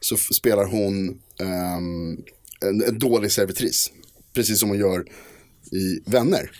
[0.00, 1.08] Så spelar hon
[1.40, 2.18] ehm,
[2.60, 3.90] en, en dålig servitris.
[4.32, 5.04] Precis som hon gör
[5.72, 6.50] i Vänner.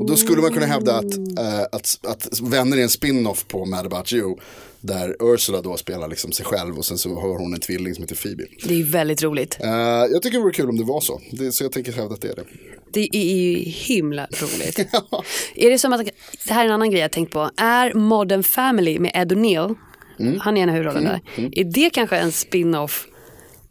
[0.00, 3.64] Och då skulle man kunna hävda att, eh, att, att Vänner är en spin-off på
[3.64, 4.36] Mad About You.
[4.80, 8.02] Där Ursula då spelar liksom sig själv och sen så har hon en tvilling som
[8.02, 8.44] heter Phoebe.
[8.64, 9.58] Det är väldigt roligt.
[9.60, 9.70] Eh,
[10.10, 11.20] jag tycker det vore kul om det var så.
[11.32, 12.44] Det, så jag tänker hävda att det är det.
[12.92, 14.78] Det är ju himla roligt.
[15.54, 16.06] Är det som att,
[16.46, 17.50] det här är en annan grej jag tänkt på.
[17.56, 19.74] Är Modern Family med Ed O'Neill,
[20.18, 20.40] Mm.
[20.40, 21.20] han är en av huvudrollen där.
[21.52, 23.06] Är det kanske en spin-off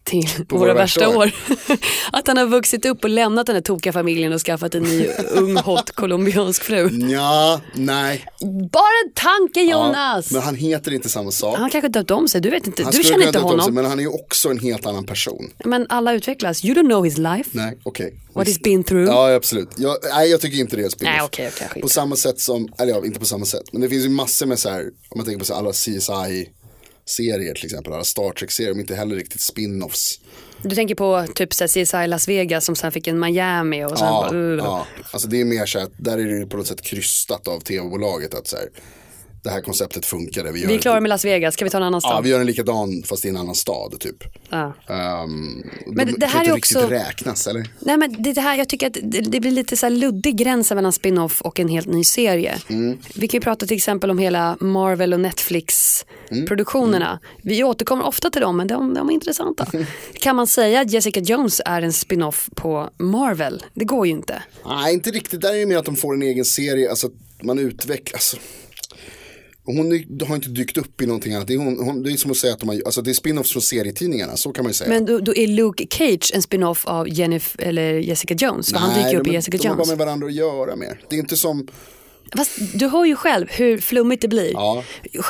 [0.04, 1.16] till Våra, Våra värsta år?
[1.16, 1.32] år.
[2.12, 5.08] att han har vuxit upp och lämnat den här tokiga familjen och skaffat en ny
[5.32, 6.90] ung hot colombiansk fru.
[7.12, 8.26] Ja, nej.
[8.72, 10.32] Bara en tanke Ja, Jonas!
[10.32, 11.58] men han heter inte samma sak.
[11.58, 12.84] Han kanske döpt om sig, du vet inte.
[12.84, 13.74] Han du känner inte döpt om sig, honom.
[13.76, 15.52] men han är ju också en helt annan person.
[15.66, 16.66] Men alla utvecklas.
[16.66, 17.50] You don't know his life.
[17.52, 18.14] Nej, okej.
[18.34, 19.08] What he's been through.
[19.08, 19.70] Ja, absolut.
[19.78, 21.14] Jag, nej, jag tycker inte det är spin-off.
[21.14, 21.82] Nej, okej, skit.
[21.84, 23.64] På samma sätt som, eller ja, inte på samma sätt.
[23.72, 25.74] Men det finns ju massor med så här, om man tänker på så här, alla
[27.06, 30.20] CSI-serier till exempel, alla Star Trek-serier, är inte heller riktigt spin-offs.
[30.64, 34.08] Du tänker på typ så CSI Las Vegas som sen fick en Miami och sen
[34.08, 34.58] Ja, bara, uh.
[34.58, 37.48] ja, alltså det är mer så här, att där är det på något sätt krystat
[37.48, 38.70] av tv-bolaget att så här,
[39.44, 40.52] det här konceptet funkade.
[40.52, 42.24] Vi, Vi är klara med Las Vegas, ska vi ta en annan Ja, stad?
[42.24, 44.24] vi gör en likadan fast i en annan stad typ.
[44.50, 44.74] Ja.
[44.88, 47.68] Um, Men de det här är också- räknas eller?
[47.80, 50.36] Nej men det, det här, jag tycker att det, det blir lite så här luddig
[50.38, 52.56] gräns mellan spin-off och en helt ny serie.
[52.68, 52.98] Mm.
[53.16, 56.46] Vi kan ju prata till exempel om hela Marvel och Netflix Mm.
[56.46, 57.20] produktionerna.
[57.42, 59.68] Vi återkommer ofta till dem men de, de är intressanta.
[60.14, 63.64] kan man säga att Jessica Jones är en spin-off på Marvel?
[63.74, 64.44] Det går ju inte.
[64.66, 65.42] Nej, inte riktigt.
[65.42, 67.10] Där är det mer att de får en egen serie, alltså
[67.44, 68.16] man utvecklar.
[68.18, 68.38] Alltså.
[69.64, 71.48] Hon är- har inte dykt upp i någonting annat.
[71.48, 73.14] Det är, hon, hon, det är som att säga att de har, alltså det är
[73.14, 74.90] spin-offs från serietidningarna, så kan man ju säga.
[74.90, 78.70] Men då, då är Luke Cage en spin-off av Jennifer, eller Jessica Jones.
[78.72, 79.90] För han dyker upp de, i Jessica de har bara Jones.
[79.90, 81.02] med varandra att göra mer.
[81.10, 81.68] Det är inte som,
[82.38, 84.52] Fast du hör ju själv hur flummigt det blir.
[84.54, 84.84] Ja.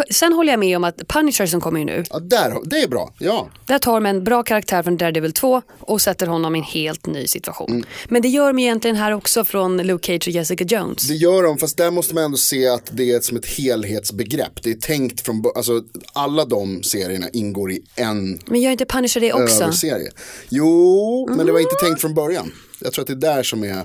[0.10, 2.04] Sen håller jag med om att Punisher som kommer ju nu.
[2.10, 3.50] ja där, det är bra, ja.
[3.66, 7.06] Där tar de en bra karaktär från Daredevil 2 och sätter honom i en helt
[7.06, 7.70] ny situation.
[7.72, 7.84] Mm.
[8.10, 11.08] Men det gör de egentligen här också från Luke Cage och Jessica Jones.
[11.08, 14.64] Det gör de, fast där måste man ändå se att det är som ett helhetsbegrepp.
[14.64, 15.84] Det är tänkt från, alltså
[16.14, 19.64] alla de serierna ingår i en Men gör inte Punisher det också?
[19.64, 20.12] överserie.
[20.50, 22.52] Jo, men det var inte tänkt från början.
[22.82, 23.78] Jag tror att det är där som är,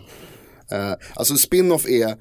[0.72, 2.16] eh, alltså spin-off är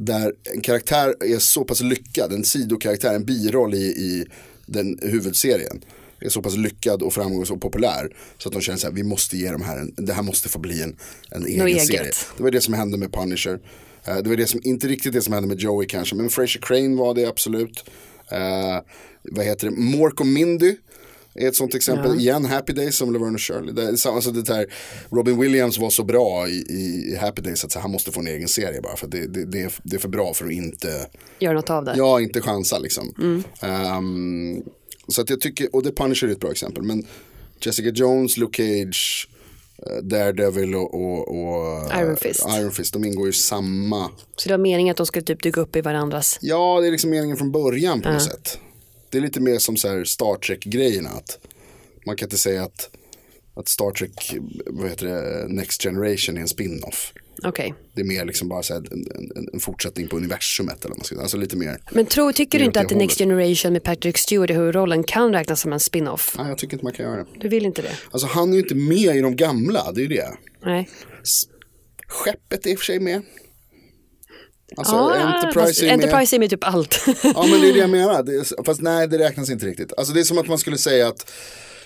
[0.00, 4.26] där en karaktär är så pass lyckad, en sidokaraktär, en biroll i, i
[4.66, 5.84] den huvudserien.
[6.20, 8.16] Är så pass lyckad och framgångsrik och populär.
[8.38, 10.48] Så att de känner så här, vi måste ge dem här en, det här måste
[10.48, 10.96] få bli en,
[11.30, 11.86] en egen eget.
[11.86, 12.10] serie.
[12.36, 13.58] Det var det som hände med Punisher.
[14.04, 16.60] Eh, det var det som, inte riktigt det som hände med Joey kanske, men Fraser
[16.60, 17.84] Crane var det absolut.
[18.30, 18.80] Eh,
[19.22, 20.76] vad heter det, Mork och Mindy
[21.34, 22.20] är ett sånt exempel.
[22.20, 23.72] Igen Happy Days som Laverne och Shirley.
[23.72, 24.66] Det alltså det här,
[25.10, 28.48] Robin Williams var så bra i, i, Happy Days att han måste få en egen
[28.48, 28.96] serie bara.
[28.96, 31.06] För det, det, det, är, det är för bra för att inte,
[31.38, 31.94] Gör något av det.
[31.96, 33.14] ja inte chansa liksom.
[33.60, 34.62] Ehm,
[35.08, 36.82] så att jag tycker, och The Punisher är ett bra exempel.
[36.82, 37.06] Men
[37.60, 39.28] Jessica Jones, Luke Cage,
[39.86, 42.46] eh, Daredevil och, och, och eh, Iron Fist.
[42.58, 45.60] Iron Fist, de ingår i samma Så det var meningen att de skulle typ dyka
[45.60, 46.38] upp i varandras.
[46.40, 48.58] Ja, det är liksom meningen från början på något sätt.
[49.10, 51.08] Det är lite mer som så Star Trek-grejerna.
[51.08, 51.38] Att
[52.06, 52.90] man kan inte säga att,
[53.54, 57.12] att Star Trek, vad heter det, Next Generation är en spin-off.
[57.44, 57.74] Okej.
[57.94, 58.86] Det är mer liksom bara så en,
[59.36, 60.84] en, en fortsättning på universumet.
[60.84, 61.20] Eller säga.
[61.20, 64.50] Alltså lite mer, Men tro, tycker du inte att The Next Generation med Patrick Stewart
[64.50, 66.34] i huvudrollen kan räknas som en spin-off?
[66.38, 67.26] nej jag tycker inte man kan göra det.
[67.40, 67.92] Du vill inte det?
[68.10, 70.34] Alltså han är ju inte med i de gamla, det är ju det.
[70.64, 70.88] Nej.
[72.08, 73.22] Skeppet är i och för sig med.
[74.76, 75.92] Alltså Ja, Enterprise är med.
[76.04, 77.04] Enterprise är med typ allt.
[77.22, 78.22] Ja men det är det jag menar.
[78.56, 79.92] Det fast nej det räknas inte riktigt.
[79.96, 81.30] Alltså det är som att man skulle säga att,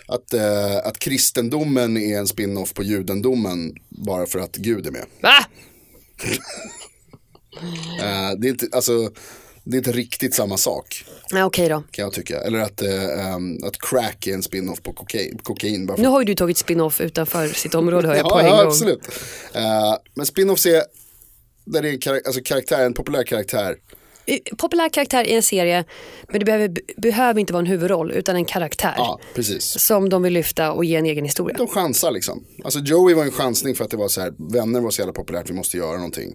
[0.06, 5.04] att, eh, att kristendomen är en spin-off på judendomen bara för att Gud är med.
[5.20, 5.34] Va?
[8.00, 9.10] Eh, det, är inte, alltså,
[9.64, 11.82] det är inte riktigt samma sak Nej, okej då.
[11.90, 12.40] kan jag tycka.
[12.40, 15.38] Eller att, eh, ehm, att crack är en spin-off på kokain.
[15.42, 18.30] kokain bara för Nu har ju du tagit spin-off utanför sitt område hör jag på
[18.30, 18.66] ja, en ja, gång.
[18.66, 19.00] absolut.
[19.52, 20.82] Eh, men spin-offs är
[21.64, 23.76] där det är kar- alltså karaktär, en populär karaktär.
[24.58, 25.84] Populär karaktär i en serie,
[26.28, 28.94] men det behöver, behöver inte vara en huvudroll utan en karaktär.
[28.96, 29.80] Ja, precis.
[29.80, 31.56] Som de vill lyfta och ge en egen historia.
[31.56, 32.44] De chansar liksom.
[32.64, 35.12] Alltså Joey var en chansning för att det var så här, vänner var så jävla
[35.12, 36.34] populärt, vi måste göra någonting.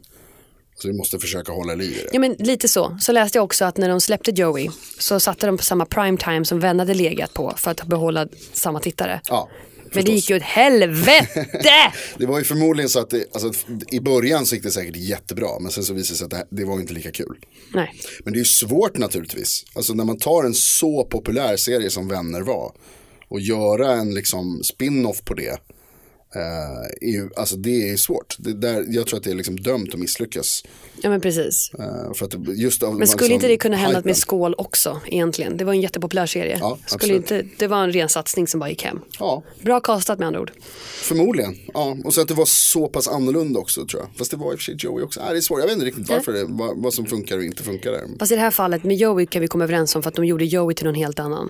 [0.75, 2.09] Så vi måste försöka hålla liv i det.
[2.13, 2.97] Ja men lite så.
[3.01, 6.45] Så läste jag också att när de släppte Joey så satte de på samma primetime
[6.45, 9.21] som vänner hade legat på för att behålla samma tittare.
[9.29, 9.49] Ja,
[9.95, 11.47] men det gick ju åt helvete!
[12.17, 13.51] Det var ju förmodligen så att det, alltså,
[13.91, 16.57] i början så gick det säkert jättebra, men sen så visade det sig att det,
[16.57, 17.37] det var inte lika kul.
[17.73, 17.91] Nej.
[18.23, 19.65] Men det är ju svårt naturligtvis.
[19.73, 22.71] Alltså när man tar en så populär serie som Vänner var
[23.27, 25.57] och göra en liksom spin-off på det.
[26.31, 28.35] Är ju, alltså det är svårt.
[28.39, 30.63] Det där, jag tror att det är liksom dömt att misslyckas.
[31.01, 31.71] Ja men precis.
[31.79, 34.17] Eh, för att just av, Men skulle inte det kunna hända med.
[34.17, 35.57] Skål också egentligen?
[35.57, 36.57] Det var en jättepopulär serie.
[36.61, 38.99] Ja, skulle inte, det var en ren satsning som bara gick hem.
[39.19, 40.51] Ja, Bra castat med andra ord.
[41.01, 41.55] förmodligen.
[41.73, 44.09] Ja, och så att det var så pass annorlunda också tror jag.
[44.17, 45.21] Fast det var i och för sig Joey också.
[45.21, 45.59] Nej, det är svårt.
[45.59, 48.01] Jag vet inte riktigt varför det, vad, vad som funkar och inte funkar där.
[48.19, 50.25] Fast i det här fallet med Joey kan vi komma överens om för att de
[50.25, 51.49] gjorde Joey till någon helt annan.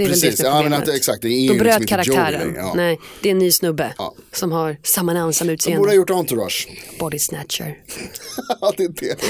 [0.00, 0.40] Ja, precis.
[0.40, 2.54] Ja, men att, exakt, det är De ingen bröt som heter Joey karaktären.
[2.56, 2.72] Ja.
[2.76, 4.14] Nej, det är en ny snubbe Ja.
[4.32, 5.78] som har samma namn, samma De utseende.
[5.78, 6.68] borde ha gjort Entourage.
[6.98, 7.78] Body snatcher.
[8.60, 9.16] ja, det är det.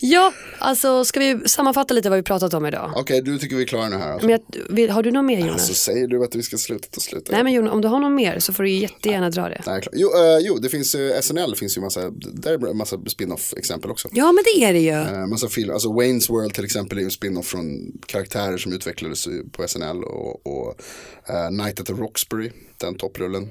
[0.00, 2.92] Ja, alltså ska vi sammanfatta lite vad vi pratat om idag?
[2.96, 4.30] Okej, du tycker vi är klara nu här alltså.
[4.30, 4.40] Jag,
[4.70, 5.52] vill- har du något mer Jonas?
[5.52, 7.28] Alltså säger du att vi ska sluta ta slut?
[7.30, 9.62] Nej men Jonas, om du har något mer så får du jättegärna dra det.
[9.66, 9.82] Nej.
[9.92, 13.54] Jo, eh, jo, det finns ju SNL, det finns ju massa, där är massa spin-off
[13.56, 14.08] exempel också.
[14.12, 14.90] Ja men det är det ju.
[15.20, 18.72] Eh, massa film, alltså Wayne's World till exempel är ju en spin-off från karaktärer som
[19.02, 20.80] utvecklades på SNL och, och
[21.28, 23.50] eh, Night at the Roxbury, den topprullen.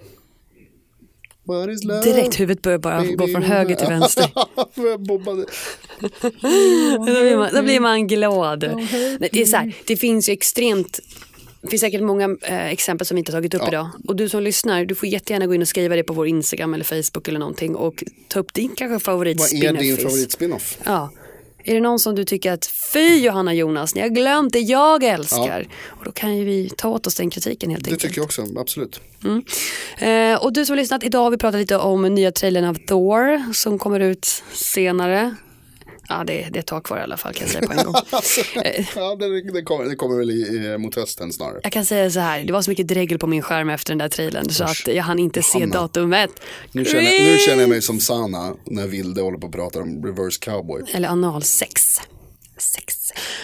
[2.03, 4.31] Direkt huvudet börjar bara gå Baby, från höger till vänster.
[6.97, 8.71] Då, blir man, då blir man glad.
[8.75, 10.99] Nej, det, är så här, det finns ju extremt
[11.61, 13.67] det finns säkert många eh, exempel som vi inte har tagit upp Ja.
[13.67, 13.89] idag.
[14.07, 16.73] Och du som lyssnar, du får jättegärna gå in och skriva det på vår Instagram
[16.73, 20.77] eller Facebook eller någonting och ta upp din kanske favorit Vad är din favorit spin-off?
[20.85, 21.11] Ja.
[21.67, 25.03] Är det någon som du tycker att fy Johanna Jonas, ni har glömt det jag
[25.03, 25.67] älskar.
[25.87, 28.01] Och då kan ju vi ta åt oss den kritiken helt Det enkelt.
[28.01, 28.99] tycker jag också, absolut.
[29.97, 32.73] Eh, och du som har lyssnat, idag har vi pratat lite om nya trailern av
[32.87, 35.35] Thor som kommer ut senare.
[36.09, 37.85] Ja, det, det är ett tag kvar i alla fall kan jag säga på en
[37.85, 37.95] gång.
[38.95, 41.59] ja, det, det, kommer, det kommer väl i, mot hösten snarare.
[41.63, 43.97] Jag kan säga så här, det var så mycket dregel på min skärm efter den
[43.97, 45.73] där trailern så att jag hann inte se Hanna.
[45.73, 46.29] datumet.
[46.71, 50.05] Nu känner, nu känner jag mig som Sana när Vilde håller på och pratar om
[50.05, 50.81] reverse cowboy.
[50.93, 52.01] Eller analsex.
[52.57, 52.95] Sex.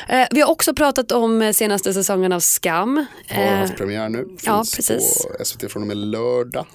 [0.10, 3.06] Eh, vi har också pratat om eh, senaste säsongen av Skam.
[3.30, 4.24] Har Eh, haft premiär nu.
[4.28, 5.26] Finns ja, precis.
[5.38, 6.66] på SVT från och med lördag.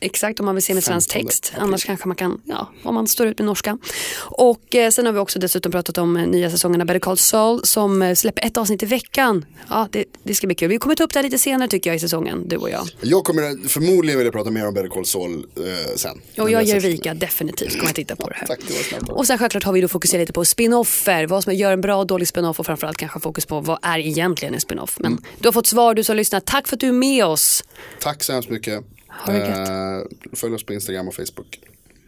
[0.00, 1.52] Exakt, om man vill se med svensk 15 text.
[1.58, 3.78] Annars kanske man kan, ja, om man står ut med norska.
[4.18, 7.18] Och eh, sen har vi också dessutom pratat om eh, nya säsongen av Better Call
[7.18, 9.44] Saul som eh, släpper ett avsnitt i veckan.
[9.68, 10.68] Ja, det, det ska bli kul.
[10.68, 12.88] Vi kommer ta upp det här lite senare tycker jag i säsongen, du och jag.
[13.00, 16.20] Jag kommer förmodligen vilja prata mer om Better Call Saul eh, sen.
[16.38, 18.46] Och jag ger vika definitivt, kommer jag titta på det här.
[18.46, 18.60] Tack,
[19.00, 19.12] det.
[19.12, 21.96] Och sen självklart har vi då fokuserat lite på spin-offer, vad som gör en bra
[21.96, 24.96] och dålig spin-off och framförallt kanske fokus på vad är egentligen en spin-off.
[24.98, 26.44] Men du har fått svar du som har lyssnat.
[26.46, 27.64] Tack för att du är med oss.
[28.00, 28.84] Tack så hemskt mycket.
[29.28, 30.02] Eh,
[30.32, 31.58] följ oss på Instagram och Facebook.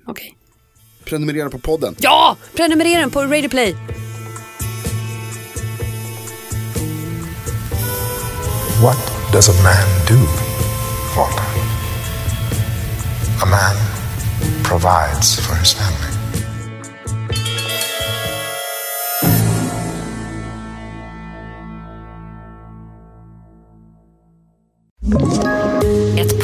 [0.06, 0.36] Okej.
[1.04, 1.94] Prenumerera på podden.
[1.98, 3.74] Ja, prenumerera på Radio Play.
[8.82, 8.98] What
[9.32, 10.26] does a man do,
[11.16, 11.44] Walter?
[13.42, 13.76] A man
[14.62, 16.08] provides for his family.